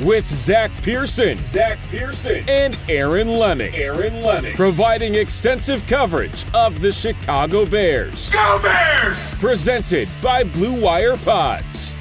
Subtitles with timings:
[0.00, 3.74] with Zach Pearson, Zach Pearson, and Aaron Leming.
[3.74, 8.30] Aaron Leming, providing extensive coverage of the Chicago Bears.
[8.30, 9.30] Go Bears!
[9.34, 11.94] Presented by Blue Wire Pods.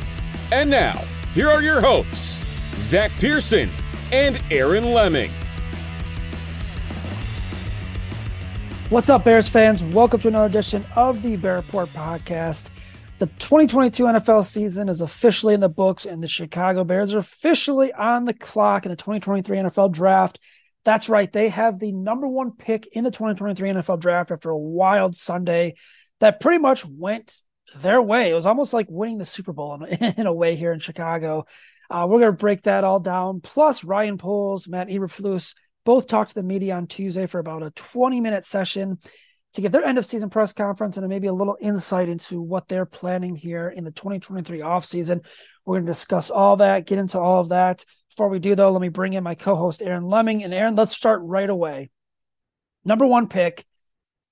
[0.52, 1.04] And now,
[1.34, 2.44] here are your hosts,
[2.76, 3.70] Zach Pearson
[4.12, 5.32] and Aaron Leming.
[8.90, 9.84] What's up, Bears fans?
[9.84, 12.72] Welcome to another edition of the Bear Report podcast.
[13.22, 17.94] The 2022 NFL season is officially in the books, and the Chicago Bears are officially
[17.94, 20.40] on the clock in the 2023 NFL draft.
[20.86, 24.58] That's right, they have the number one pick in the 2023 NFL draft after a
[24.58, 25.76] wild Sunday
[26.20, 27.42] that pretty much went
[27.76, 28.32] their way.
[28.32, 31.46] It was almost like winning the Super Bowl in, in a way here in Chicago.
[31.92, 33.40] Uh, we're going to break that all down.
[33.40, 35.54] Plus, Ryan Poles, Matt Eberflus,
[35.86, 38.98] both talked to the media on Tuesday for about a 20 minute session
[39.54, 42.68] to get their end of season press conference and maybe a little insight into what
[42.68, 45.26] they're planning here in the 2023 offseason.
[45.66, 47.86] We're going to discuss all that, get into all of that.
[48.10, 50.44] Before we do, though, let me bring in my co host, Aaron Leming.
[50.44, 51.90] And Aaron, let's start right away.
[52.84, 53.66] Number one pick,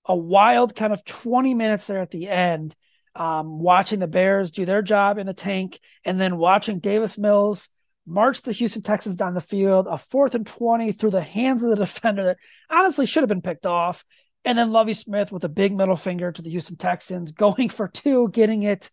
[0.06, 2.76] a wild kind of 20 minutes there at the end,
[3.16, 7.70] um, watching the Bears do their job in the tank and then watching Davis Mills
[8.06, 11.70] march the Houston Texans down the field, a fourth and 20 through the hands of
[11.70, 12.38] the defender that
[12.70, 14.04] honestly should have been picked off.
[14.46, 17.88] And then Lovie Smith with a big middle finger to the Houston Texans, going for
[17.88, 18.90] two, getting it,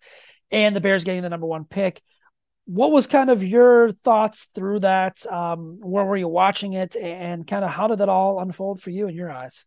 [0.51, 2.03] and the Bears getting the number one pick.
[2.65, 5.25] What was kind of your thoughts through that?
[5.27, 8.91] Um, where were you watching it, and kind of how did that all unfold for
[8.91, 9.67] you in your eyes?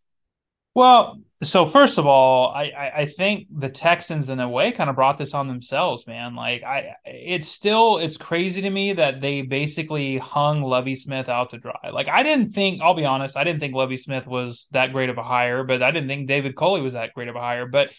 [0.74, 4.90] Well, so first of all, I, I, I think the Texans in a way kind
[4.90, 6.34] of brought this on themselves, man.
[6.34, 11.50] Like I it's still it's crazy to me that they basically hung Lovie Smith out
[11.50, 11.90] to dry.
[11.92, 15.08] Like I didn't think, I'll be honest, I didn't think Lovie Smith was that great
[15.08, 17.66] of a hire, but I didn't think David Culley was that great of a hire.
[17.66, 17.90] But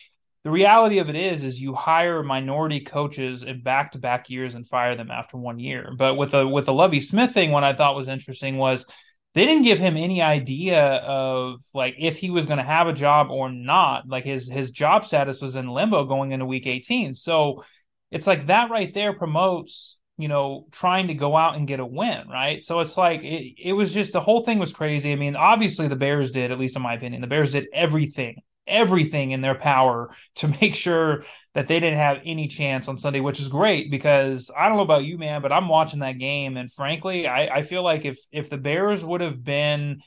[0.44, 4.54] the reality of it is is you hire minority coaches in back to back years
[4.54, 5.94] and fire them after one year.
[5.98, 8.86] But with the with the Lovie Smith thing, what I thought was interesting was
[9.34, 12.94] they didn't give him any idea of like if he was going to have a
[12.94, 14.08] job or not.
[14.08, 17.64] Like his his job status was in limbo going into week 18 so
[18.12, 21.86] it's like that right there promotes you know trying to go out and get a
[21.86, 22.62] win right?
[22.64, 25.12] So it's like it, it was just the whole thing was crazy.
[25.12, 28.42] I mean obviously the bears did at least in my opinion the bears did everything
[28.68, 31.24] everything in their power to make sure
[31.54, 34.84] that they didn't have any chance on Sunday, which is great because I don't know
[34.84, 38.18] about you, man, but I'm watching that game, and frankly, I, I feel like if
[38.32, 40.02] if the Bears would have been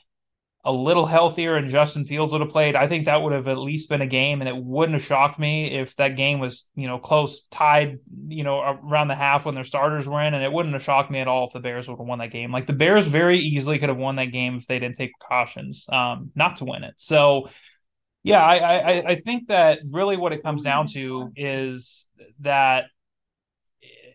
[0.67, 3.59] a little healthier and Justin Fields would have played, I think that would have at
[3.59, 6.87] least been a game, and it wouldn't have shocked me if that game was you
[6.87, 10.51] know close, tied, you know, around the half when their starters were in, and it
[10.51, 12.51] wouldn't have shocked me at all if the Bears would have won that game.
[12.51, 15.85] Like the Bears very easily could have won that game if they didn't take precautions
[15.89, 16.95] um, not to win it.
[16.97, 17.49] So
[18.25, 22.07] yeah, I, I, I think that really what it comes down to is
[22.39, 22.85] that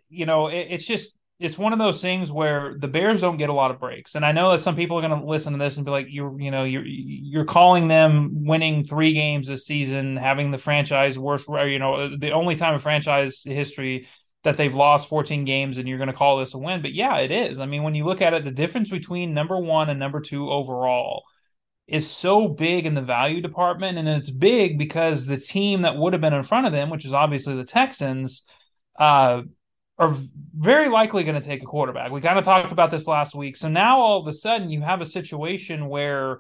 [0.09, 3.51] you know it, it's just it's one of those things where the Bears don't get
[3.51, 5.61] a lot of breaks, and I know that some people are going to listen to
[5.61, 9.65] this and be like, "You're, you know, you're you're calling them winning three games this
[9.65, 14.09] season, having the franchise worst, you know, the only time in franchise history
[14.43, 17.19] that they've lost 14 games, and you're going to call this a win." But yeah,
[17.19, 17.61] it is.
[17.61, 20.51] I mean, when you look at it, the difference between number one and number two
[20.51, 21.23] overall
[21.91, 23.99] is so big in the value department.
[23.99, 27.05] And it's big because the team that would have been in front of them, which
[27.05, 28.43] is obviously the Texans,
[28.99, 29.43] uh,
[29.99, 30.17] are
[30.57, 32.13] very likely going to take a quarterback.
[32.13, 33.57] We kind of talked about this last week.
[33.57, 36.39] So now all of a sudden you have a situation where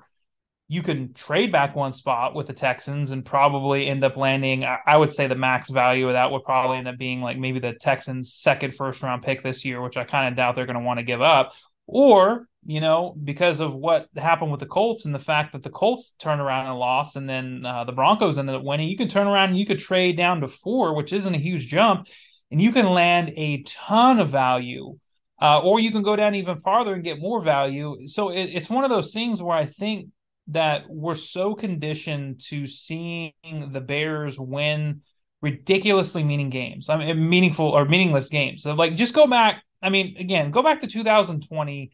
[0.69, 4.65] you can trade back one spot with the Texans and probably end up landing.
[4.65, 7.59] I would say the max value of that would probably end up being like maybe
[7.59, 10.79] the Texans' second first round pick this year, which I kind of doubt they're going
[10.79, 11.53] to want to give up.
[11.93, 15.71] Or, you know, because of what happened with the Colts and the fact that the
[15.71, 19.09] Colts turned around and lost, and then uh, the Broncos ended up winning, you can
[19.09, 22.07] turn around and you could trade down to four, which isn't a huge jump,
[22.53, 24.99] and you can land a ton of value.
[25.43, 28.07] Uh, or you can go down even farther and get more value.
[28.07, 30.11] So it, it's one of those things where I think
[30.49, 35.01] that we're so conditioned to seeing the Bears win
[35.41, 36.89] ridiculously meaning games.
[36.89, 38.63] I mean, meaningful or meaningless games.
[38.63, 39.65] So, like, just go back.
[39.83, 41.93] I mean, again, go back to 2020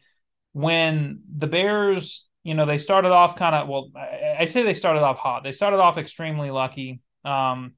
[0.53, 3.67] when the Bears, you know, they started off kind of.
[3.67, 5.43] Well, I, I, say they started off hot.
[5.43, 7.01] They started off extremely lucky.
[7.23, 7.73] Um,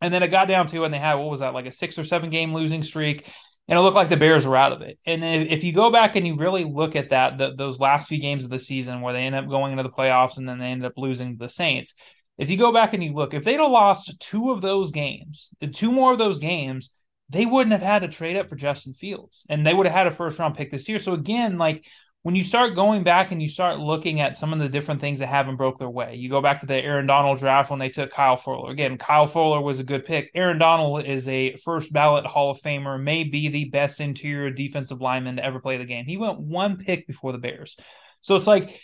[0.00, 1.98] and then it got down to, and they had what was that, like a six
[1.98, 3.30] or seven game losing streak
[3.66, 4.98] and it looked like the Bears were out of it.
[5.06, 8.20] And if you go back and you really look at that, the, those last few
[8.20, 10.66] games of the season where they end up going into the playoffs and then they
[10.66, 11.94] end up losing the Saints,
[12.36, 15.50] if you go back and you look, if they'd have lost two of those games,
[15.72, 16.90] two more of those games,
[17.30, 20.06] they wouldn't have had to trade up for Justin Fields, and they would have had
[20.06, 20.98] a first round pick this year.
[20.98, 21.84] So again, like
[22.22, 25.18] when you start going back and you start looking at some of the different things
[25.18, 27.90] that haven't broke their way, you go back to the Aaron Donald draft when they
[27.90, 28.70] took Kyle Fuller.
[28.70, 30.30] Again, Kyle Fuller was a good pick.
[30.34, 35.00] Aaron Donald is a first ballot Hall of Famer, may be the best interior defensive
[35.00, 36.06] lineman to ever play the game.
[36.06, 37.76] He went one pick before the Bears.
[38.20, 38.80] So it's like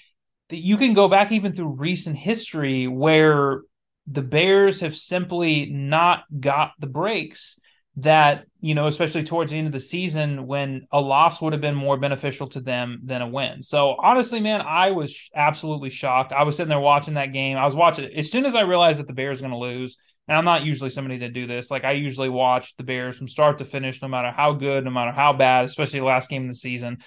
[0.51, 3.63] you can go back even through recent history where
[4.07, 7.60] the Bears have simply not got the breaks
[8.03, 11.63] that you know especially towards the end of the season when a loss would have
[11.63, 13.63] been more beneficial to them than a win.
[13.63, 16.33] So honestly man i was absolutely shocked.
[16.33, 17.57] I was sitting there watching that game.
[17.57, 19.97] I was watching as soon as i realized that the bears are going to lose
[20.29, 23.29] and i'm not usually somebody to do this like i usually watch the bears from
[23.29, 26.43] start to finish no matter how good no matter how bad especially the last game
[26.43, 26.99] of the season.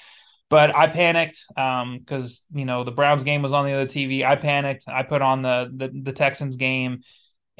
[0.53, 4.23] But I panicked because um, you know the Browns game was on the other TV.
[4.23, 4.87] I panicked.
[4.87, 7.01] I put on the the, the Texans game,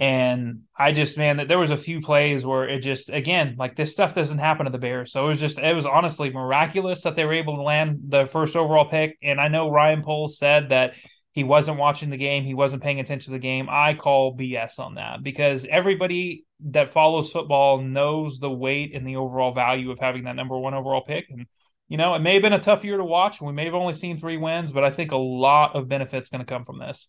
[0.03, 3.77] and I just, man, that there was a few plays where it just, again, like
[3.77, 5.13] this stuff doesn't happen to the Bears.
[5.13, 8.25] So it was just, it was honestly miraculous that they were able to land the
[8.25, 9.17] first overall pick.
[9.23, 10.95] And I know Ryan Poles said that
[11.31, 13.69] he wasn't watching the game, he wasn't paying attention to the game.
[13.71, 19.15] I call BS on that because everybody that follows football knows the weight and the
[19.15, 21.27] overall value of having that number one overall pick.
[21.29, 21.45] And,
[21.87, 23.41] you know, it may have been a tough year to watch.
[23.41, 26.43] We may have only seen three wins, but I think a lot of benefits going
[26.43, 27.07] to come from this.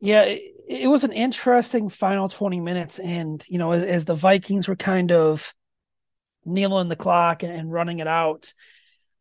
[0.00, 2.98] Yeah, it, it, was an interesting final 20 minutes.
[2.98, 5.54] And, you know, as, as the Vikings were kind of
[6.44, 8.52] kneeling the clock and, and running it out,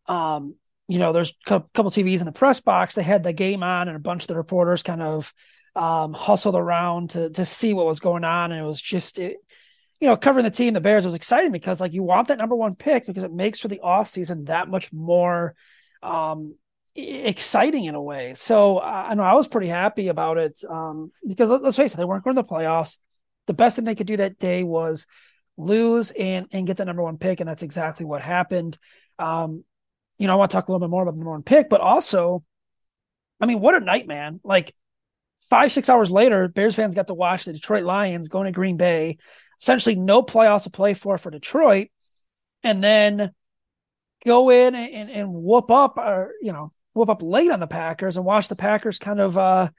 [0.07, 0.56] um,
[0.88, 2.94] you know, there's a couple TVs in the press box.
[2.94, 5.33] They had the game on, and a bunch of the reporters kind of
[5.75, 8.51] um, hustled around to to see what was going on.
[8.51, 9.38] And it was just, it,
[10.00, 12.56] you know, covering the team, the Bears was exciting because like you want that number
[12.56, 15.56] one pick because it makes for the off season that much more
[16.04, 16.56] um,
[16.96, 18.34] exciting in a way.
[18.34, 21.98] So I know I was pretty happy about it um, because let, us face it,
[21.98, 22.98] they weren't going to the playoffs.
[23.48, 25.06] The best thing they could do that day was
[25.58, 28.78] lose and and get the number one pick, and that's exactly what happened.
[29.20, 29.64] Um,
[30.18, 31.70] you know, I want to talk a little bit more about the number one pick,
[31.70, 32.44] but also,
[33.40, 34.40] I mean, what a night, man!
[34.44, 34.74] Like
[35.42, 38.78] five six hours later, Bears fans got to watch the Detroit Lions going to Green
[38.78, 39.18] Bay.
[39.62, 41.90] Essentially, no playoffs to play for for Detroit,
[42.64, 43.32] and then
[44.26, 47.68] go in and, and, and whoop up or you know whoop up late on the
[47.68, 49.70] Packers and watch the Packers kind of uh,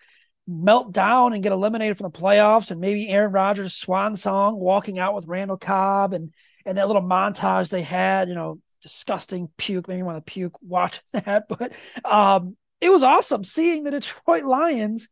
[0.46, 5.00] melt down and get eliminated from the playoffs, and maybe Aaron Rodgers' swan song, walking
[5.00, 6.32] out with Randall Cobb, and
[6.64, 11.02] and that little montage they had, you know, disgusting puke, maybe want to puke watching
[11.12, 11.72] that, but
[12.04, 15.08] um, it was awesome seeing the Detroit Lions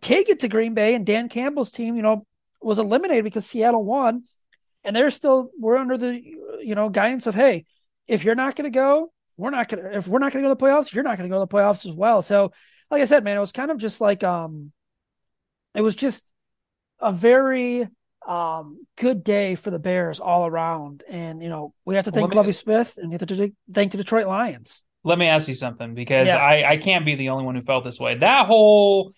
[0.00, 2.26] take it to Green Bay, and Dan Campbell's team, you know,
[2.60, 4.24] was eliminated because Seattle won,
[4.84, 6.20] and they're still we're under the
[6.60, 7.64] you know guidance of hey,
[8.06, 10.54] if you're not going to go, we're not gonna if we're not gonna go to
[10.54, 12.22] the playoffs, you're not gonna go to the playoffs as well.
[12.22, 12.52] So,
[12.90, 14.72] like I said, man, it was kind of just like um,
[15.74, 16.32] it was just
[17.00, 17.88] a very
[18.28, 21.02] um good day for the Bears all around.
[21.08, 23.98] And you know, we have to thank Lovie Smith and we have to thank the
[23.98, 24.82] Detroit Lions.
[25.02, 26.36] Let me ask you something because yeah.
[26.36, 28.16] I I can't be the only one who felt this way.
[28.16, 29.12] That whole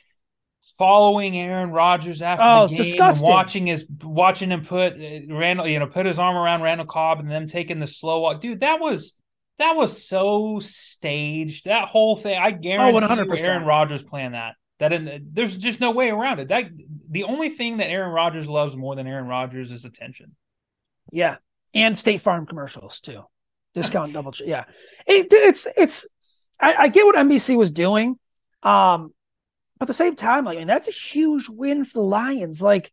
[0.79, 5.67] following Aaron Rodgers after oh, the game, and watching his watching him put uh, Randall,
[5.67, 8.61] you know, put his arm around Randall Cobb and them taking the slow walk, dude.
[8.61, 9.15] That was
[9.63, 11.67] that was so staged.
[11.67, 13.47] That whole thing, I guarantee oh, 100%.
[13.47, 14.57] Aaron Rodgers planned that.
[14.81, 16.49] That in, there's just no way around it.
[16.49, 16.67] That
[17.09, 20.35] the only thing that Aaron Rodgers loves more than Aaron Rodgers is attention.
[21.13, 21.37] Yeah,
[21.73, 23.23] and State Farm commercials too.
[23.75, 24.35] Discount double.
[24.45, 24.65] Yeah,
[25.07, 26.09] it, it's it's.
[26.59, 28.19] I, I, get what NBC was doing,
[28.63, 29.15] um,
[29.79, 32.61] but at the same time, like, I mean, that's a huge win for the Lions.
[32.61, 32.93] Like,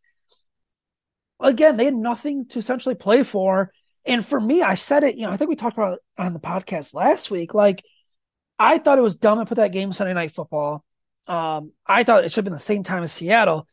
[1.40, 3.72] again, they had nothing to essentially play for
[4.04, 6.40] and for me, I said it, you know, I think we talked about on the
[6.40, 7.54] podcast last week.
[7.54, 7.82] Like,
[8.58, 10.84] I thought it was dumb to put that game Sunday night football.
[11.26, 13.66] Um, I thought it should have been the same time as Seattle,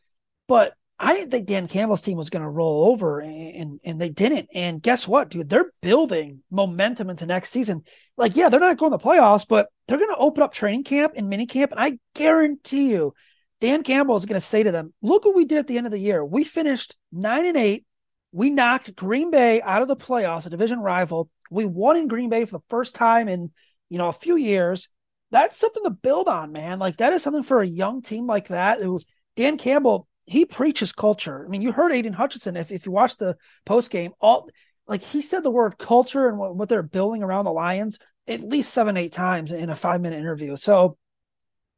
[0.46, 4.00] but I didn't think Dan Campbell's team was going to roll over, and, and, and
[4.00, 4.48] they didn't.
[4.52, 5.48] And guess what, dude?
[5.48, 7.84] They're building momentum into next season.
[8.16, 10.84] Like, yeah, they're not going to the playoffs, but they're going to open up training
[10.84, 13.14] camp and mini camp, and I guarantee you,
[13.60, 15.86] Dan Campbell is going to say to them, "Look what we did at the end
[15.86, 16.24] of the year.
[16.24, 17.84] We finished nine and eight.
[18.32, 21.30] We knocked Green Bay out of the playoffs, a division rival.
[21.50, 23.50] We won in Green Bay for the first time in
[23.88, 24.88] you know a few years.
[25.30, 26.78] That's something to build on, man.
[26.78, 28.80] Like that is something for a young team like that.
[28.80, 29.06] It was
[29.36, 30.08] Dan Campbell.
[30.26, 31.44] He preaches culture.
[31.44, 32.56] I mean, you heard Aidan Hutchinson.
[32.56, 34.48] If if you watch the post game, all
[34.86, 38.42] like he said the word culture and what, what they're building around the Lions at
[38.42, 40.54] least seven eight times in a five minute interview.
[40.54, 40.98] So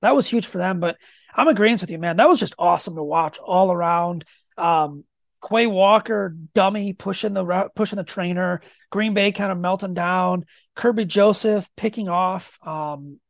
[0.02, 0.80] that was huge for them.
[0.80, 0.96] But
[1.34, 2.16] I'm agreeing with you, man.
[2.16, 4.24] That was just awesome to watch all around.
[4.58, 5.04] Um,
[5.48, 8.60] Quay Walker, dummy pushing the pushing the trainer.
[8.90, 10.44] Green Bay kind of melting down.
[10.76, 13.20] Kerby Joseph picking off um,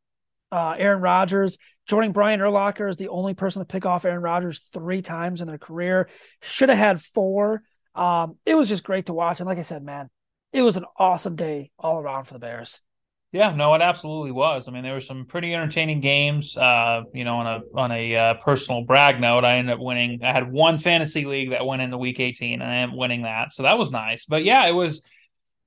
[0.51, 1.59] uh, Aaron Rodgers.
[1.87, 5.49] Joining Brian Urlacher is the only person to pick off Aaron Rodgers three times in
[5.49, 6.09] their career.
[6.43, 7.63] Should have had four.
[7.95, 9.41] Um, it was just great to watch.
[9.41, 10.09] And like I said, man,
[10.53, 12.81] it was an awesome day all around for the Bears.
[13.33, 14.67] Yeah, no, it absolutely was.
[14.67, 16.57] I mean, there were some pretty entertaining games.
[16.57, 20.21] Uh, you know, on a on a uh, personal brag note, I ended up winning.
[20.25, 23.53] I had one fantasy league that went into week eighteen, and I up winning that,
[23.53, 24.25] so that was nice.
[24.25, 25.03] But yeah, it was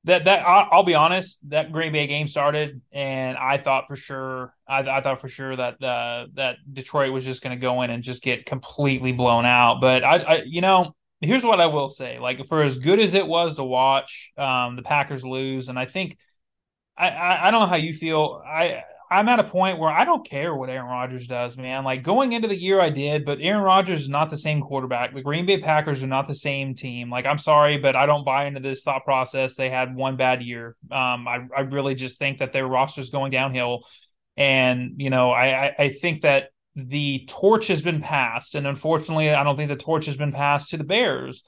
[0.03, 3.95] that that I'll, I'll, be honest, that Green Bay game started, and I thought for
[3.95, 7.81] sure, I, I thought for sure that uh, that Detroit was just going to go
[7.83, 9.79] in and just get completely blown out.
[9.79, 13.13] But I, I, you know, here's what I will say: like for as good as
[13.13, 16.17] it was to watch um, the Packers lose, and I think
[16.97, 18.41] I, I, I don't know how you feel.
[18.45, 18.83] I
[19.13, 21.83] I'm at a point where I don't care what Aaron Rodgers does, man.
[21.83, 25.13] Like going into the year, I did, but Aaron Rodgers is not the same quarterback.
[25.13, 27.11] The Green Bay Packers are not the same team.
[27.11, 29.55] Like I'm sorry, but I don't buy into this thought process.
[29.55, 30.75] They had one bad year.
[30.89, 33.83] Um, I I really just think that their roster is going downhill,
[34.35, 39.31] and you know I, I I think that the torch has been passed, and unfortunately,
[39.31, 41.43] I don't think the torch has been passed to the Bears.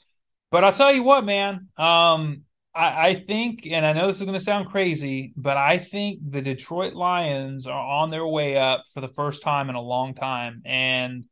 [0.52, 1.70] But I'll tell you what, man.
[1.78, 2.44] Um,
[2.75, 6.20] I, I think, and I know this is going to sound crazy, but I think
[6.29, 10.13] the Detroit Lions are on their way up for the first time in a long
[10.13, 10.62] time.
[10.65, 11.25] And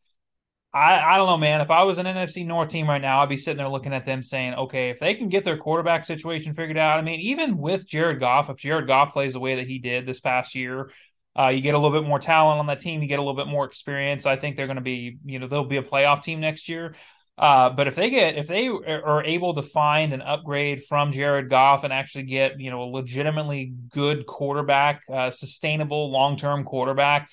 [0.73, 1.61] I, I don't know, man.
[1.61, 4.05] If I was an NFC North team right now, I'd be sitting there looking at
[4.05, 7.57] them saying, okay, if they can get their quarterback situation figured out, I mean, even
[7.57, 10.91] with Jared Goff, if Jared Goff plays the way that he did this past year,
[11.37, 13.01] uh, you get a little bit more talent on that team.
[13.01, 14.25] You get a little bit more experience.
[14.25, 16.95] I think they're going to be, you know, they'll be a playoff team next year.
[17.37, 21.49] Uh, but if they get if they are able to find an upgrade from Jared
[21.49, 27.29] Goff and actually get you know a legitimately good quarterback, uh, sustainable long term quarterback,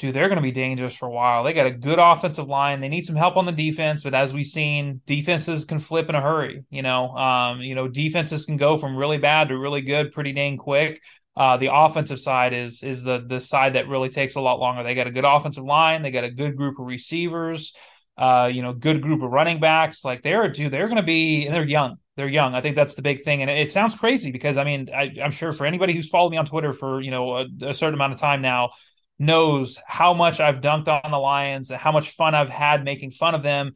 [0.00, 1.44] dude, they're going to be dangerous for a while.
[1.44, 2.80] They got a good offensive line.
[2.80, 6.16] They need some help on the defense, but as we've seen, defenses can flip in
[6.16, 6.64] a hurry.
[6.70, 10.32] You know, um, you know, defenses can go from really bad to really good pretty
[10.32, 11.00] dang quick.
[11.36, 14.82] Uh, the offensive side is is the the side that really takes a lot longer.
[14.82, 16.02] They got a good offensive line.
[16.02, 17.72] They got a good group of receivers
[18.16, 20.04] uh, you know, good group of running backs.
[20.04, 21.98] Like they're dude, they're going to be, they're young.
[22.16, 22.54] They're young.
[22.54, 25.32] I think that's the big thing, and it, sounds crazy because I mean, I, am
[25.32, 28.12] sure for anybody who's followed me on Twitter for you know a, a, certain amount
[28.12, 28.70] of time now
[29.18, 33.10] knows how much I've dunked on the Lions and how much fun I've had making
[33.10, 33.72] fun of them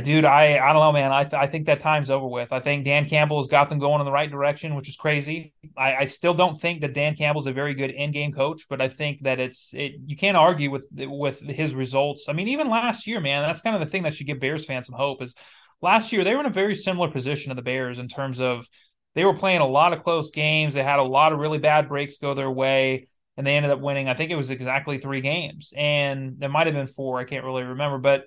[0.00, 1.12] dude, I I don't know, man.
[1.12, 2.50] I th- I think that time's over with.
[2.50, 5.52] I think Dan Campbell has got them going in the right direction, which is crazy.
[5.76, 8.88] I, I still don't think that Dan Campbell's a very good in-game coach, but I
[8.88, 9.92] think that it's it.
[10.06, 12.26] You can't argue with with his results.
[12.28, 14.64] I mean, even last year, man, that's kind of the thing that should give Bears
[14.64, 15.20] fans some hope.
[15.20, 15.34] Is
[15.82, 18.66] last year they were in a very similar position to the Bears in terms of
[19.14, 20.72] they were playing a lot of close games.
[20.72, 23.08] They had a lot of really bad breaks go their way.
[23.34, 24.10] And they ended up winning.
[24.10, 27.18] I think it was exactly three games, and it might have been four.
[27.18, 28.24] I can't really remember, but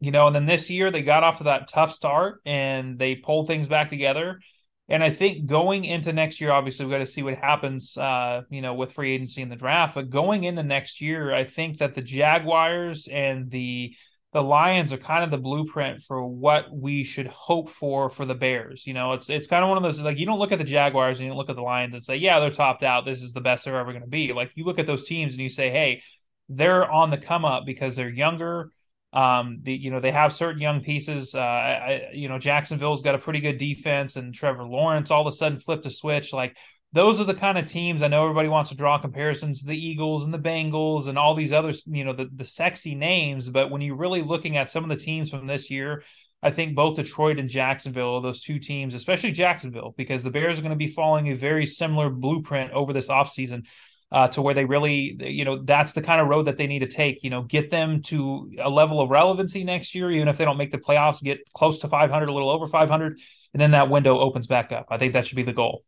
[0.00, 3.14] you know, and then this year they got off to that tough start and they
[3.14, 4.40] pulled things back together.
[4.88, 8.42] And I think going into next year, obviously we've got to see what happens, uh,
[8.50, 9.94] you know, with free agency and the draft.
[9.94, 13.94] But going into next year, I think that the Jaguars and the
[14.32, 18.34] the Lions are kind of the blueprint for what we should hope for for the
[18.34, 18.86] Bears.
[18.86, 20.64] You know, it's it's kind of one of those like you don't look at the
[20.64, 23.04] Jaguars and you don't look at the Lions and say, yeah, they're topped out.
[23.04, 24.32] This is the best they're ever going to be.
[24.32, 26.02] Like you look at those teams and you say, hey,
[26.48, 28.70] they're on the come up because they're younger
[29.12, 31.34] um, the you know they have certain young pieces.
[31.34, 35.26] Uh, I, you know Jacksonville's got a pretty good defense, and Trevor Lawrence all of
[35.26, 36.32] a sudden flipped a switch.
[36.32, 36.56] Like
[36.92, 39.78] those are the kind of teams I know everybody wants to draw comparisons to the
[39.78, 43.70] Eagles and the Bengals and all these other You know the the sexy names, but
[43.70, 46.02] when you're really looking at some of the teams from this year.
[46.42, 50.62] I think both Detroit and Jacksonville, those two teams, especially Jacksonville, because the Bears are
[50.62, 53.66] going to be following a very similar blueprint over this offseason
[54.12, 56.80] uh, to where they really, you know, that's the kind of road that they need
[56.80, 57.22] to take.
[57.22, 60.56] You know, get them to a level of relevancy next year, even if they don't
[60.56, 63.18] make the playoffs, get close to 500, a little over 500,
[63.52, 64.86] and then that window opens back up.
[64.90, 65.84] I think that should be the goal.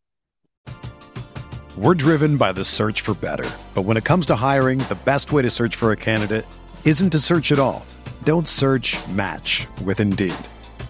[1.76, 3.48] We're driven by the search for better.
[3.74, 6.44] But when it comes to hiring, the best way to search for a candidate
[6.84, 7.84] isn't to search at all.
[8.24, 10.34] Don't search match with Indeed.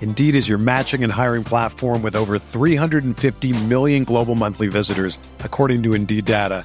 [0.00, 5.84] Indeed is your matching and hiring platform with over 350 million global monthly visitors, according
[5.84, 6.64] to Indeed data,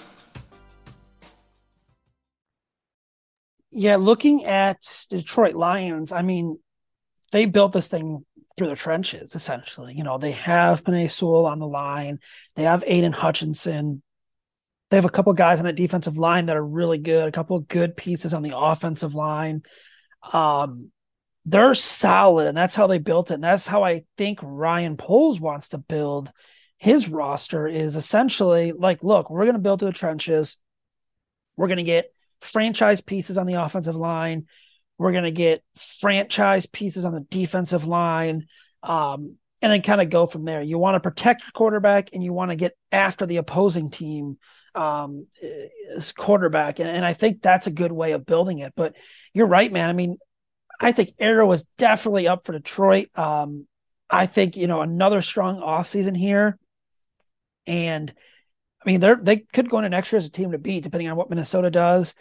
[3.71, 6.59] Yeah, looking at Detroit Lions, I mean,
[7.31, 8.25] they built this thing
[8.57, 9.93] through the trenches, essentially.
[9.95, 12.19] You know, they have Penei Sewell on the line,
[12.55, 14.03] they have Aidan Hutchinson,
[14.89, 17.55] they have a couple guys on that defensive line that are really good, a couple
[17.55, 19.63] of good pieces on the offensive line.
[20.33, 20.91] Um,
[21.45, 23.35] they're solid, and that's how they built it.
[23.35, 26.31] And that's how I think Ryan Poles wants to build
[26.77, 30.57] his roster is essentially like, look, we're going to build through the trenches.
[31.55, 32.11] We're going to get
[32.41, 34.45] franchise pieces on the offensive line.
[34.97, 38.47] We're going to get franchise pieces on the defensive line.
[38.83, 40.61] Um, and then kind of go from there.
[40.61, 44.37] You want to protect your quarterback and you want to get after the opposing team
[44.73, 45.27] um,
[46.17, 46.79] quarterback.
[46.79, 48.73] And, and I think that's a good way of building it.
[48.75, 48.95] But
[49.33, 49.89] you're right, man.
[49.89, 50.17] I mean,
[50.79, 53.07] I think Arrow is definitely up for Detroit.
[53.15, 53.67] Um,
[54.09, 56.57] I think, you know, another strong offseason here.
[57.67, 58.11] And
[58.83, 61.07] I mean, they're they could go into next year as a team to beat, depending
[61.07, 62.15] on what Minnesota does.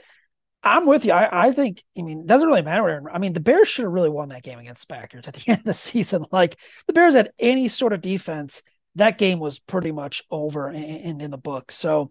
[0.63, 1.13] I'm with you.
[1.13, 3.11] I, I think, I mean, it doesn't really matter.
[3.11, 5.45] I mean, the Bears should have really won that game against the Packers at the
[5.49, 6.27] end of the season.
[6.31, 8.63] Like the Bears had any sort of defense
[8.97, 11.73] that game was pretty much over and in the book.
[11.73, 12.11] So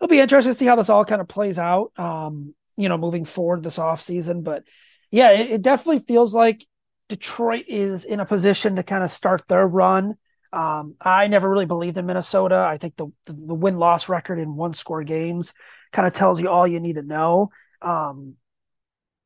[0.00, 1.98] it'll be interesting to see how this all kind of plays out.
[1.98, 4.64] Um, you know, moving forward this off season, but
[5.10, 6.66] yeah, it, it definitely feels like
[7.08, 10.14] Detroit is in a position to kind of start their run.
[10.52, 12.56] Um, I never really believed in Minnesota.
[12.56, 15.52] I think the the, the win loss record in one score games
[15.92, 17.50] kind of tells you all you need to know
[17.80, 18.34] um,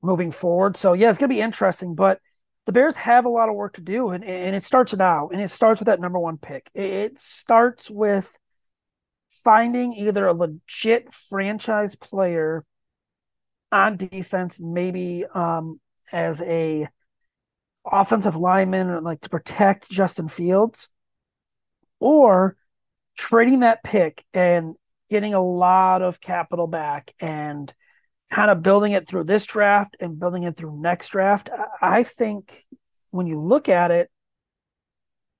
[0.03, 0.77] moving forward.
[0.77, 2.21] So yeah, it's gonna be interesting, but
[2.67, 5.41] the Bears have a lot of work to do, and, and it starts now, and
[5.41, 6.69] it starts with that number one pick.
[6.75, 8.37] It starts with
[9.29, 12.65] finding either a legit franchise player
[13.71, 16.89] on defense, maybe um, as a
[17.85, 20.89] offensive lineman, like to protect Justin Fields,
[22.01, 22.57] or
[23.17, 24.75] trading that pick and
[25.09, 27.73] getting a lot of capital back and–
[28.31, 31.49] kind of building it through this draft and building it through next draft.
[31.81, 32.64] I think
[33.11, 34.11] when you look at it,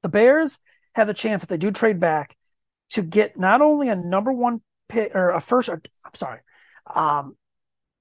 [0.03, 0.59] the Bears
[0.95, 2.37] have the chance if they do trade back
[2.91, 6.41] to get not only a number one pick or a first, or, I'm sorry,
[6.95, 7.37] um,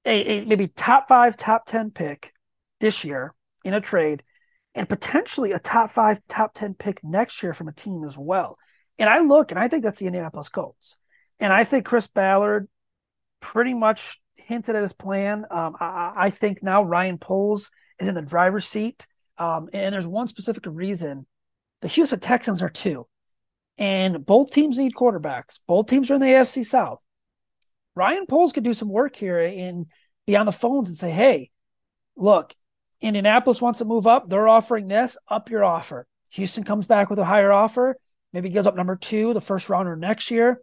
[0.05, 2.31] a, a maybe top five, top 10 pick
[2.79, 4.21] this year in a trade
[4.75, 8.55] and potentially a top five, top 10 pick next year from a team as well.
[8.99, 10.97] And I look and I think that's the Indianapolis Colts.
[11.39, 12.67] And I think Chris Ballard
[13.39, 15.45] pretty much hinted at his plan.
[15.49, 19.05] Um, I, I, think now Ryan Poles is in the driver's seat.
[19.37, 21.25] Um, and there's one specific reason.
[21.81, 23.07] The Houston Texans are two.
[23.77, 25.59] And both teams need quarterbacks.
[25.67, 26.99] Both teams are in the AFC South.
[27.95, 29.87] Ryan Poles could do some work here and
[30.25, 31.51] be on the phones and say, hey,
[32.15, 32.53] look,
[33.01, 34.27] Indianapolis wants to move up.
[34.27, 35.17] They're offering this.
[35.27, 36.07] Up your offer.
[36.31, 37.97] Houston comes back with a higher offer.
[38.33, 40.61] Maybe gives up number two, the first rounder next year.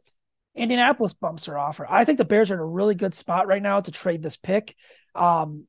[0.54, 1.86] Indianapolis bumps their offer.
[1.88, 4.36] I think the Bears are in a really good spot right now to trade this
[4.36, 4.76] pick.
[5.14, 5.66] Um,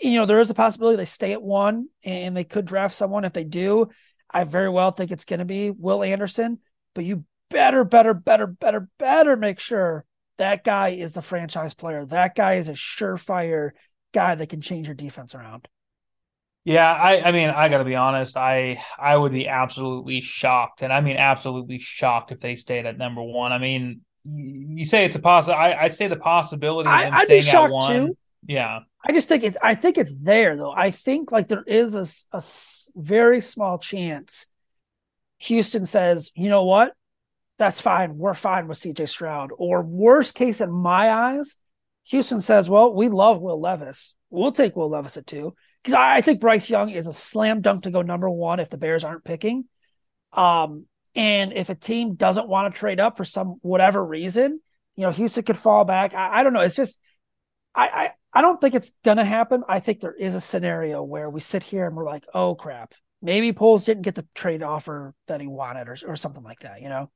[0.00, 3.24] you know, there is a possibility they stay at one and they could draft someone.
[3.24, 3.88] If they do,
[4.30, 6.58] I very well think it's going to be Will Anderson.
[6.94, 10.04] But you better, better, better, better, better make sure
[10.36, 12.04] that guy is the franchise player.
[12.04, 13.70] That guy is a surefire
[14.12, 15.68] guy that can change your defense around.
[16.64, 18.36] Yeah, I, I mean, I got to be honest.
[18.36, 22.98] I I would be absolutely shocked, and I mean absolutely shocked if they stayed at
[22.98, 23.52] number one.
[23.52, 25.56] I mean, you say it's a possible.
[25.56, 26.88] I'd say the possibility.
[26.88, 28.16] Of I, would be shocked too.
[28.46, 29.56] Yeah, I just think it's.
[29.62, 30.72] I think it's there though.
[30.72, 32.42] I think like there is a, a
[32.94, 34.46] very small chance.
[35.38, 36.94] Houston says, you know what,
[37.58, 38.18] that's fine.
[38.18, 39.50] We're fine with CJ Stroud.
[39.56, 41.56] Or worst case in my eyes,
[42.04, 44.14] Houston says, well, we love Will Levis.
[44.30, 47.60] We'll take Will Levis at two because I, I think Bryce Young is a slam
[47.60, 49.64] dunk to go number one if the Bears aren't picking.
[50.32, 54.60] Um, and if a team doesn't want to trade up for some whatever reason,
[54.94, 56.14] you know, Houston could fall back.
[56.14, 56.60] I, I don't know.
[56.60, 57.00] It's just,
[57.74, 59.64] I, I, I don't think it's to happen.
[59.68, 62.94] I think there is a scenario where we sit here and we're like, oh crap,
[63.22, 66.82] maybe Poles didn't get the trade offer that he wanted or, or something like that,
[66.82, 67.10] you know?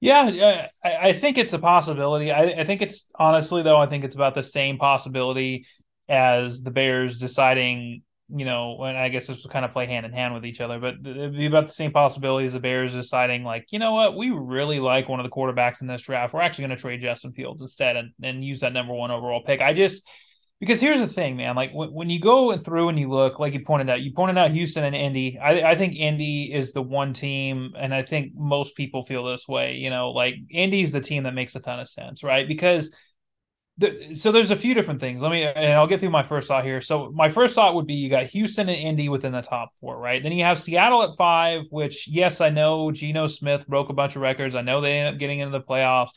[0.00, 2.30] Yeah, I, I think it's a possibility.
[2.30, 5.66] I, I think it's honestly, though, I think it's about the same possibility
[6.08, 8.02] as the Bears deciding
[8.32, 10.60] you know, and I guess this will kind of play hand in hand with each
[10.60, 13.92] other, but it'd be about the same possibility as the Bears deciding, like, you know
[13.92, 16.32] what, we really like one of the quarterbacks in this draft.
[16.32, 19.42] We're actually going to trade Justin Fields instead and, and use that number one overall
[19.44, 19.60] pick.
[19.60, 20.06] I just,
[20.60, 23.54] because here's the thing, man, like when, when you go through and you look, like
[23.54, 25.38] you pointed out, you pointed out Houston and Indy.
[25.38, 29.48] I, I think Indy is the one team, and I think most people feel this
[29.48, 32.46] way, you know, like Indy's the team that makes a ton of sense, right?
[32.46, 32.94] Because–
[33.80, 35.22] the, so there's a few different things.
[35.22, 36.82] Let me and I'll get through my first thought here.
[36.82, 39.98] So my first thought would be you got Houston and Indy within the top four,
[39.98, 40.22] right?
[40.22, 44.16] Then you have Seattle at five, which yes, I know Geno Smith broke a bunch
[44.16, 44.54] of records.
[44.54, 46.10] I know they ended up getting into the playoffs.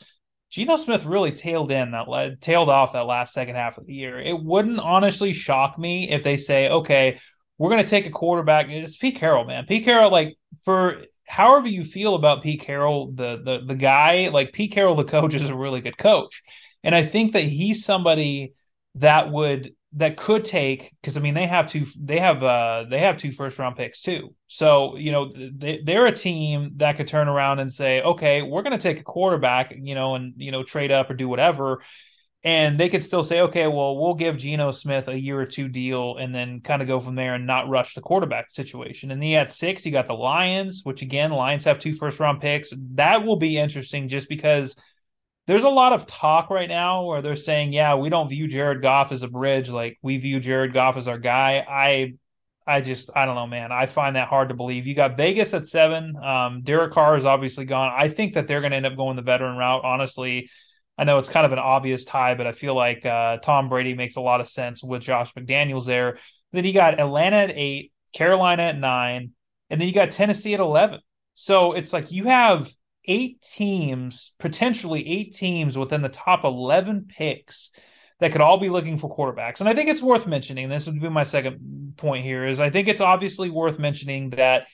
[0.50, 3.94] Geno Smith really tailed in that led, tailed off that last second half of the
[3.94, 4.20] year.
[4.20, 7.18] It wouldn't honestly shock me if they say, okay,
[7.56, 8.68] we're going to take a quarterback.
[8.68, 9.64] It's Pete Carroll, man.
[9.64, 14.52] Pete Carroll, like for however you feel about Pete Carroll, the the the guy, like
[14.52, 16.42] Pete Carroll, the coach is a really good coach.
[16.84, 18.54] And I think that he's somebody
[18.96, 22.98] that would that could take because I mean they have two they have uh they
[22.98, 24.34] have two first round picks too.
[24.46, 28.62] So you know they, they're a team that could turn around and say, okay, we're
[28.62, 31.82] going to take a quarterback, you know, and you know trade up or do whatever.
[32.46, 35.66] And they could still say, okay, well, we'll give Geno Smith a year or two
[35.66, 39.10] deal and then kind of go from there and not rush the quarterback situation.
[39.10, 42.42] And then at six, you got the Lions, which again, Lions have two first round
[42.42, 42.70] picks.
[42.96, 44.76] That will be interesting just because–
[45.46, 48.80] there's a lot of talk right now where they're saying, yeah, we don't view Jared
[48.80, 49.70] Goff as a bridge.
[49.70, 51.64] Like we view Jared Goff as our guy.
[51.68, 52.14] I,
[52.66, 53.70] I just, I don't know, man.
[53.70, 54.86] I find that hard to believe.
[54.86, 56.16] You got Vegas at seven.
[56.16, 57.92] Um, Derek Carr is obviously gone.
[57.94, 59.84] I think that they're going to end up going the veteran route.
[59.84, 60.48] Honestly,
[60.96, 63.94] I know it's kind of an obvious tie, but I feel like uh, Tom Brady
[63.94, 66.18] makes a lot of sense with Josh McDaniels there.
[66.52, 69.32] Then you got Atlanta at eight, Carolina at nine,
[69.68, 71.00] and then you got Tennessee at 11.
[71.34, 72.72] So it's like you have
[73.06, 77.70] eight teams, potentially eight teams within the top 11 picks
[78.20, 79.60] that could all be looking for quarterbacks.
[79.60, 82.70] And I think it's worth mentioning, this would be my second point here, is I
[82.70, 84.66] think it's obviously worth mentioning that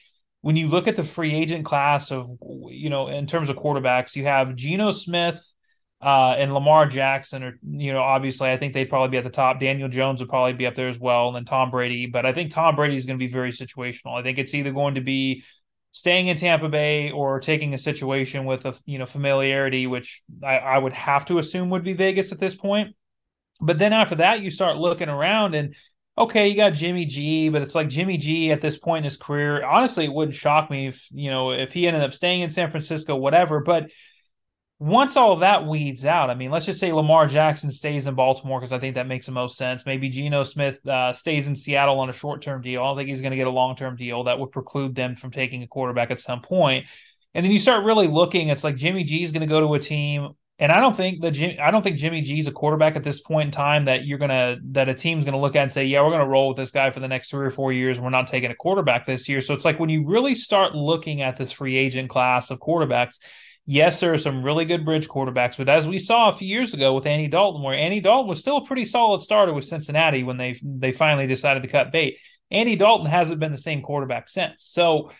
[0.42, 2.30] when you look at the free agent class of,
[2.68, 5.42] you know, in terms of quarterbacks, you have Geno Smith
[6.02, 9.30] uh, and Lamar Jackson, are you know, obviously I think they'd probably be at the
[9.30, 9.60] top.
[9.60, 12.06] Daniel Jones would probably be up there as well, and then Tom Brady.
[12.06, 14.18] But I think Tom Brady is going to be very situational.
[14.18, 15.44] I think it's either going to be
[15.92, 20.59] staying in Tampa Bay or taking a situation with a you know familiarity, which I,
[20.59, 22.94] I would have to assume would be Vegas at this point.
[23.61, 25.74] But then after that, you start looking around and
[26.16, 29.16] okay, you got Jimmy G, but it's like Jimmy G at this point in his
[29.16, 29.64] career.
[29.64, 32.70] Honestly, it wouldn't shock me if you know if he ended up staying in San
[32.70, 33.61] Francisco, whatever.
[33.61, 33.90] But
[34.80, 38.58] once all that weeds out, I mean, let's just say Lamar Jackson stays in Baltimore
[38.58, 39.84] because I think that makes the most sense.
[39.84, 42.82] Maybe Geno Smith uh, stays in Seattle on a short term deal.
[42.82, 45.16] I don't think he's going to get a long term deal that would preclude them
[45.16, 46.86] from taking a quarterback at some point.
[47.34, 48.48] And then you start really looking.
[48.48, 51.20] It's like Jimmy G is going to go to a team, and I don't think
[51.20, 54.06] that I don't think Jimmy G is a quarterback at this point in time that
[54.06, 56.26] you're gonna that a team's going to look at and say, yeah, we're going to
[56.26, 58.00] roll with this guy for the next three or four years.
[58.00, 59.42] We're not taking a quarterback this year.
[59.42, 63.18] So it's like when you really start looking at this free agent class of quarterbacks
[63.66, 66.74] yes, there are some really good bridge quarterbacks, but as we saw a few years
[66.74, 70.22] ago with Andy Dalton, where Andy Dalton was still a pretty solid starter with Cincinnati
[70.22, 72.18] when they they finally decided to cut bait.
[72.50, 74.64] Andy Dalton hasn't been the same quarterback since.
[74.64, 75.10] So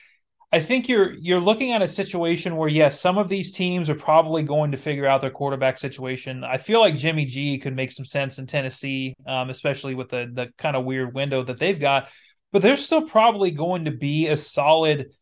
[0.53, 3.95] I think you're you're looking at a situation where yes, some of these teams are
[3.95, 6.43] probably going to figure out their quarterback situation.
[6.43, 10.29] I feel like Jimmy G could make some sense in Tennessee, um, especially with the
[10.33, 12.09] the kind of weird window that they've got.
[12.53, 15.13] But there's still probably going to be a solid,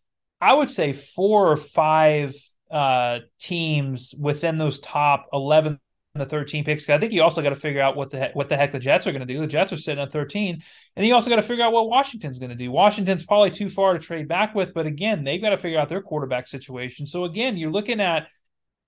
[0.40, 2.35] I would say, four or five
[2.70, 5.78] uh, teams within those top 11
[6.18, 6.88] the 13 picks.
[6.88, 9.07] I think you also got to figure out what the what the heck the Jets
[9.07, 9.40] are going to do.
[9.40, 10.62] The Jets are sitting at 13,
[10.96, 12.70] and you also got to figure out what Washington's going to do.
[12.70, 15.88] Washington's probably too far to trade back with, but again, they've got to figure out
[15.88, 17.07] their quarterback situation.
[17.07, 18.26] So again, you're looking at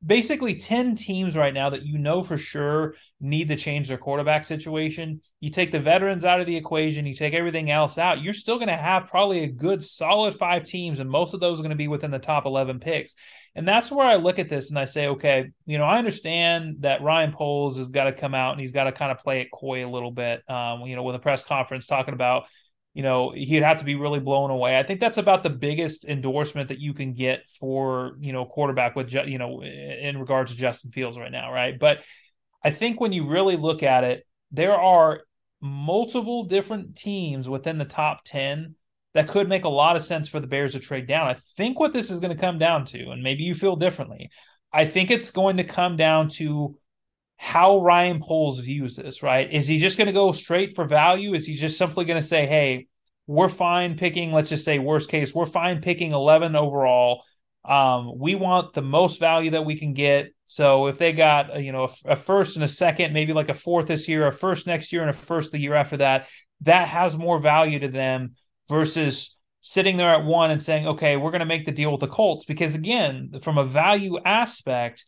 [0.04, 4.46] basically 10 teams right now that you know for sure need to change their quarterback
[4.46, 5.20] situation.
[5.40, 8.56] You take the veterans out of the equation, you take everything else out, you're still
[8.56, 11.70] going to have probably a good solid five teams, and most of those are going
[11.70, 13.14] to be within the top 11 picks.
[13.54, 16.76] And that's where I look at this and I say, okay, you know, I understand
[16.80, 19.40] that Ryan Poles has got to come out and he's got to kind of play
[19.40, 22.44] it coy a little bit, um, you know, with a press conference talking about,
[22.94, 24.78] you know, he'd have to be really blown away.
[24.78, 28.94] I think that's about the biggest endorsement that you can get for, you know, quarterback
[28.94, 31.78] with, you know, in regards to Justin Fields right now, right?
[31.78, 31.98] But
[32.62, 35.22] I think when you really look at it, there are
[35.60, 38.74] multiple different teams within the top 10
[39.14, 41.26] that could make a lot of sense for the Bears to trade down.
[41.26, 44.30] I think what this is going to come down to, and maybe you feel differently,
[44.72, 46.76] I think it's going to come down to
[47.36, 49.50] how Ryan Poles views this, right?
[49.50, 51.34] Is he just going to go straight for value?
[51.34, 52.86] Is he just simply going to say, hey,
[53.26, 57.22] we're fine picking, let's just say, worst case, we're fine picking 11 overall.
[57.64, 60.32] Um, we want the most value that we can get.
[60.46, 63.54] So if they got, you know, a, a first and a second, maybe like a
[63.54, 66.28] fourth this year, a first next year, and a first the year after that,
[66.62, 68.34] that has more value to them
[68.70, 72.00] versus sitting there at one and saying, okay, we're going to make the deal with
[72.00, 72.44] the Colts.
[72.44, 75.04] Because again, from a value aspect,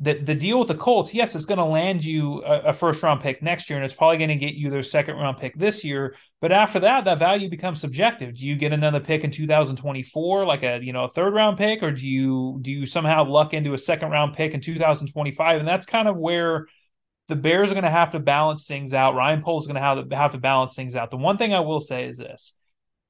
[0.00, 3.02] the, the deal with the Colts, yes, it's going to land you a, a, first
[3.02, 5.58] round pick next year, and it's probably going to get you their second round pick
[5.58, 6.14] this year.
[6.40, 8.36] But after that, that value becomes subjective.
[8.36, 11.82] Do you get another pick in 2024, like a you know a third round pick,
[11.82, 15.58] or do you do you somehow luck into a second round pick in 2025?
[15.58, 16.68] And that's kind of where
[17.26, 19.16] the Bears are going to have to balance things out.
[19.16, 21.10] Ryan Poles is going to have to have to balance things out.
[21.10, 22.54] The one thing I will say is this: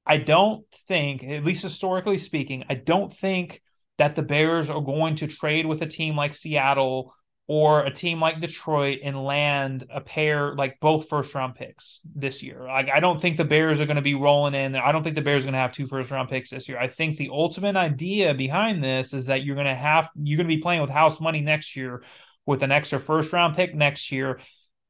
[0.09, 3.61] I don't think, at least historically speaking, I don't think
[3.99, 7.15] that the Bears are going to trade with a team like Seattle
[7.47, 12.43] or a team like Detroit and land a pair like both first round picks this
[12.43, 12.63] year.
[12.65, 14.77] Like I don't think the Bears are going to be rolling in.
[14.77, 16.79] I don't think the Bears are going to have two first round picks this year.
[16.79, 20.49] I think the ultimate idea behind this is that you're going to have you're going
[20.49, 22.03] to be playing with house money next year
[22.45, 24.41] with an extra first round pick next year.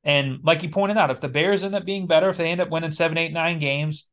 [0.02, 2.61] And like you pointed out, if the Bears end up being better, if they end
[2.61, 4.08] up winning seven, eight, nine games,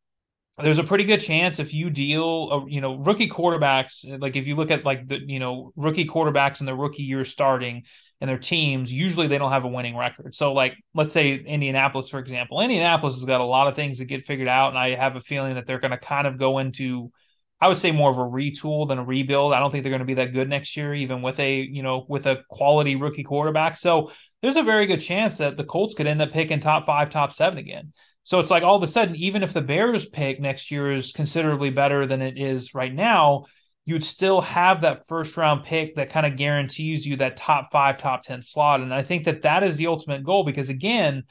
[0.58, 4.48] there's a pretty good chance if you deal, uh, you know, rookie quarterbacks, like if
[4.48, 7.84] you look at like the, you know, rookie quarterbacks in their rookie year starting
[8.22, 10.34] and their teams, usually they don't have a winning record.
[10.34, 14.06] So, like, let's say Indianapolis, for example, Indianapolis has got a lot of things to
[14.06, 14.70] get figured out.
[14.70, 17.12] And I have a feeling that they're going to kind of go into,
[17.60, 19.54] I would say more of a retool than a rebuild.
[19.54, 21.84] I don't think they're going to be that good next year, even with a, you
[21.84, 23.76] know, with a quality rookie quarterback.
[23.76, 27.10] So, there's a very good chance that the Colts could end up picking top five,
[27.10, 27.92] top seven again.
[28.26, 31.14] So it's like all of a sudden, even if the Bears pick next year is
[31.14, 33.46] considerably better than it is right now,
[33.86, 38.00] you'd still have that first round pick that kind of guarantees you that top five,
[38.00, 38.82] top 10 slot.
[38.82, 41.24] And I think that that is the ultimate goal because, again,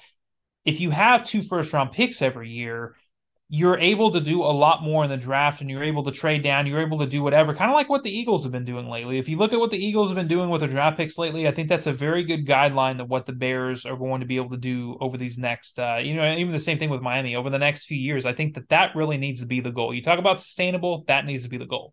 [0.65, 2.95] if you have two first round picks every year,
[3.49, 6.43] you're able to do a lot more in the draft and you're able to trade
[6.43, 6.67] down.
[6.67, 9.19] You're able to do whatever, kind of like what the Eagles have been doing lately.
[9.19, 11.47] If you look at what the Eagles have been doing with their draft picks lately,
[11.47, 14.37] I think that's a very good guideline of what the Bears are going to be
[14.37, 17.37] able to do over these next, uh, you know, even the same thing with Miami
[17.37, 18.25] over the next few years.
[18.25, 19.95] I think that that really needs to be the goal.
[19.95, 21.93] You talk about sustainable, that needs to be the goal.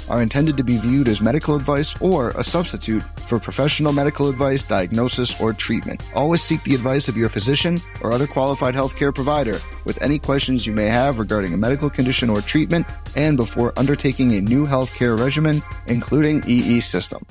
[0.11, 4.61] are intended to be viewed as medical advice or a substitute for professional medical advice,
[4.61, 6.03] diagnosis, or treatment.
[6.13, 10.67] Always seek the advice of your physician or other qualified healthcare provider with any questions
[10.67, 15.17] you may have regarding a medical condition or treatment and before undertaking a new healthcare
[15.17, 17.25] regimen, including EE system.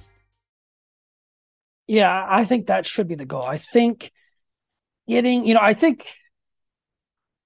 [1.86, 3.42] Yeah, I think that should be the goal.
[3.42, 4.10] I think
[5.06, 6.06] getting, you know, I think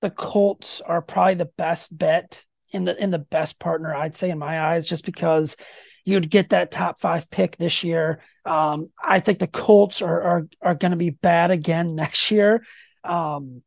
[0.01, 2.45] the Colts are probably the best bet
[2.75, 5.57] in the in the best partner, I'd say in my eyes, just because
[6.05, 8.21] you'd get that top five pick this year.
[8.45, 12.65] Um, I think the Colts are are are going to be bad again next year.
[13.05, 13.63] Um,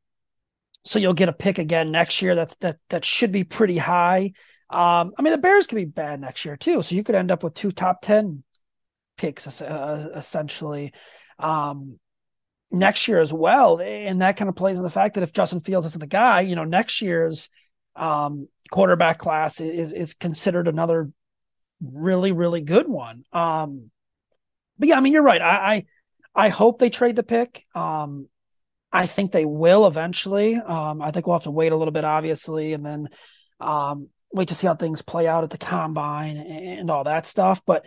[0.84, 2.36] so you'll get a pick again next year.
[2.36, 4.34] That's that that should be pretty high.
[4.70, 7.32] Um, I mean, the Bears could be bad next year too, so you could end
[7.32, 8.43] up with two top ten
[9.17, 10.93] picks uh, essentially.
[11.39, 12.00] Um,
[12.72, 13.80] next year as well.
[13.80, 16.41] And that kind of plays in the fact that if Justin Fields isn't the guy,
[16.41, 17.50] you know, next year's
[17.97, 21.10] um, quarterback class is is considered another
[21.81, 23.23] really really good one.
[23.33, 23.91] Um,
[24.77, 25.41] but yeah, I mean, you're right.
[25.41, 25.73] I
[26.36, 27.65] I, I hope they trade the pick.
[27.75, 28.27] Um,
[28.91, 30.55] I think they will eventually.
[30.55, 33.10] Um, I think we'll have to wait a little bit, obviously, and then
[33.60, 37.27] um, wait to see how things play out at the combine and, and all that
[37.27, 37.62] stuff.
[37.65, 37.86] But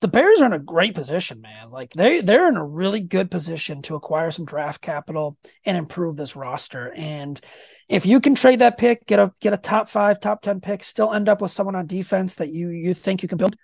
[0.00, 1.70] the Bears are in a great position, man.
[1.70, 6.16] Like they they're in a really good position to acquire some draft capital and improve
[6.16, 6.92] this roster.
[6.94, 7.40] And
[7.88, 10.84] if you can trade that pick, get a get a top five, top ten pick,
[10.84, 13.56] still end up with someone on defense that you you think you can build,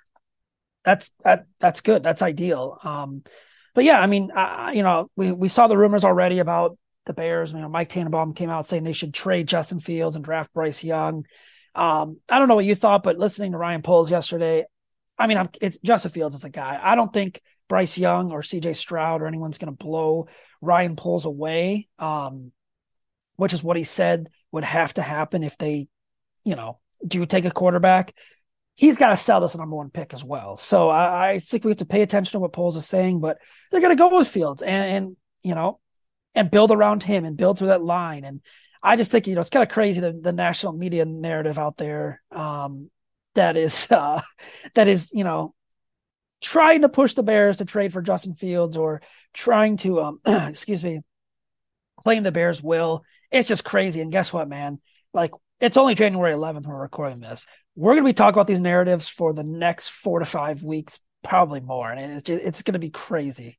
[0.84, 2.02] that's that that's good.
[2.02, 2.78] That's ideal.
[2.82, 3.22] Um,
[3.74, 7.12] but yeah, I mean, uh, you know, we we saw the rumors already about the
[7.12, 7.52] Bears.
[7.52, 10.82] You know, Mike Tannenbaum came out saying they should trade Justin Fields and draft Bryce
[10.82, 11.26] Young.
[11.74, 14.64] Um, I don't know what you thought, but listening to Ryan Poles yesterday,
[15.18, 16.79] I mean, I'm, it's Justin Fields as a guy.
[16.83, 20.29] I don't think Bryce Young or CJ Stroud or anyone's going to blow
[20.61, 22.53] Ryan Poles away, um,
[23.37, 25.88] which is what he said would have to happen if they,
[26.44, 28.14] you know, do take a quarterback.
[28.77, 30.57] He's got to sell this number one pick as well.
[30.57, 33.38] So I, I think we have to pay attention to what Poles is saying, but
[33.70, 35.79] they're going to go with Fields and, and, you know,
[36.35, 38.24] and build around him and build through that line.
[38.24, 38.40] And
[38.83, 41.77] I just think, you know, it's kind of crazy the, the national media narrative out
[41.77, 42.90] there um,
[43.34, 44.20] that is, uh,
[44.74, 45.54] that is, you know,
[46.40, 49.00] trying to push the Bears to trade for Justin Fields or
[49.32, 51.00] trying to, um, excuse me,
[52.02, 53.04] claim the Bears will.
[53.30, 54.00] It's just crazy.
[54.00, 54.78] And guess what, man?
[55.12, 57.46] Like it's only January 11th when we're recording this.
[57.76, 61.00] We're going to be talking about these narratives for the next four to five weeks,
[61.22, 63.58] probably more, and it's just, it's going to be crazy.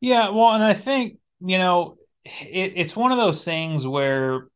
[0.00, 4.46] Yeah, well, and I think you know it, it's one of those things where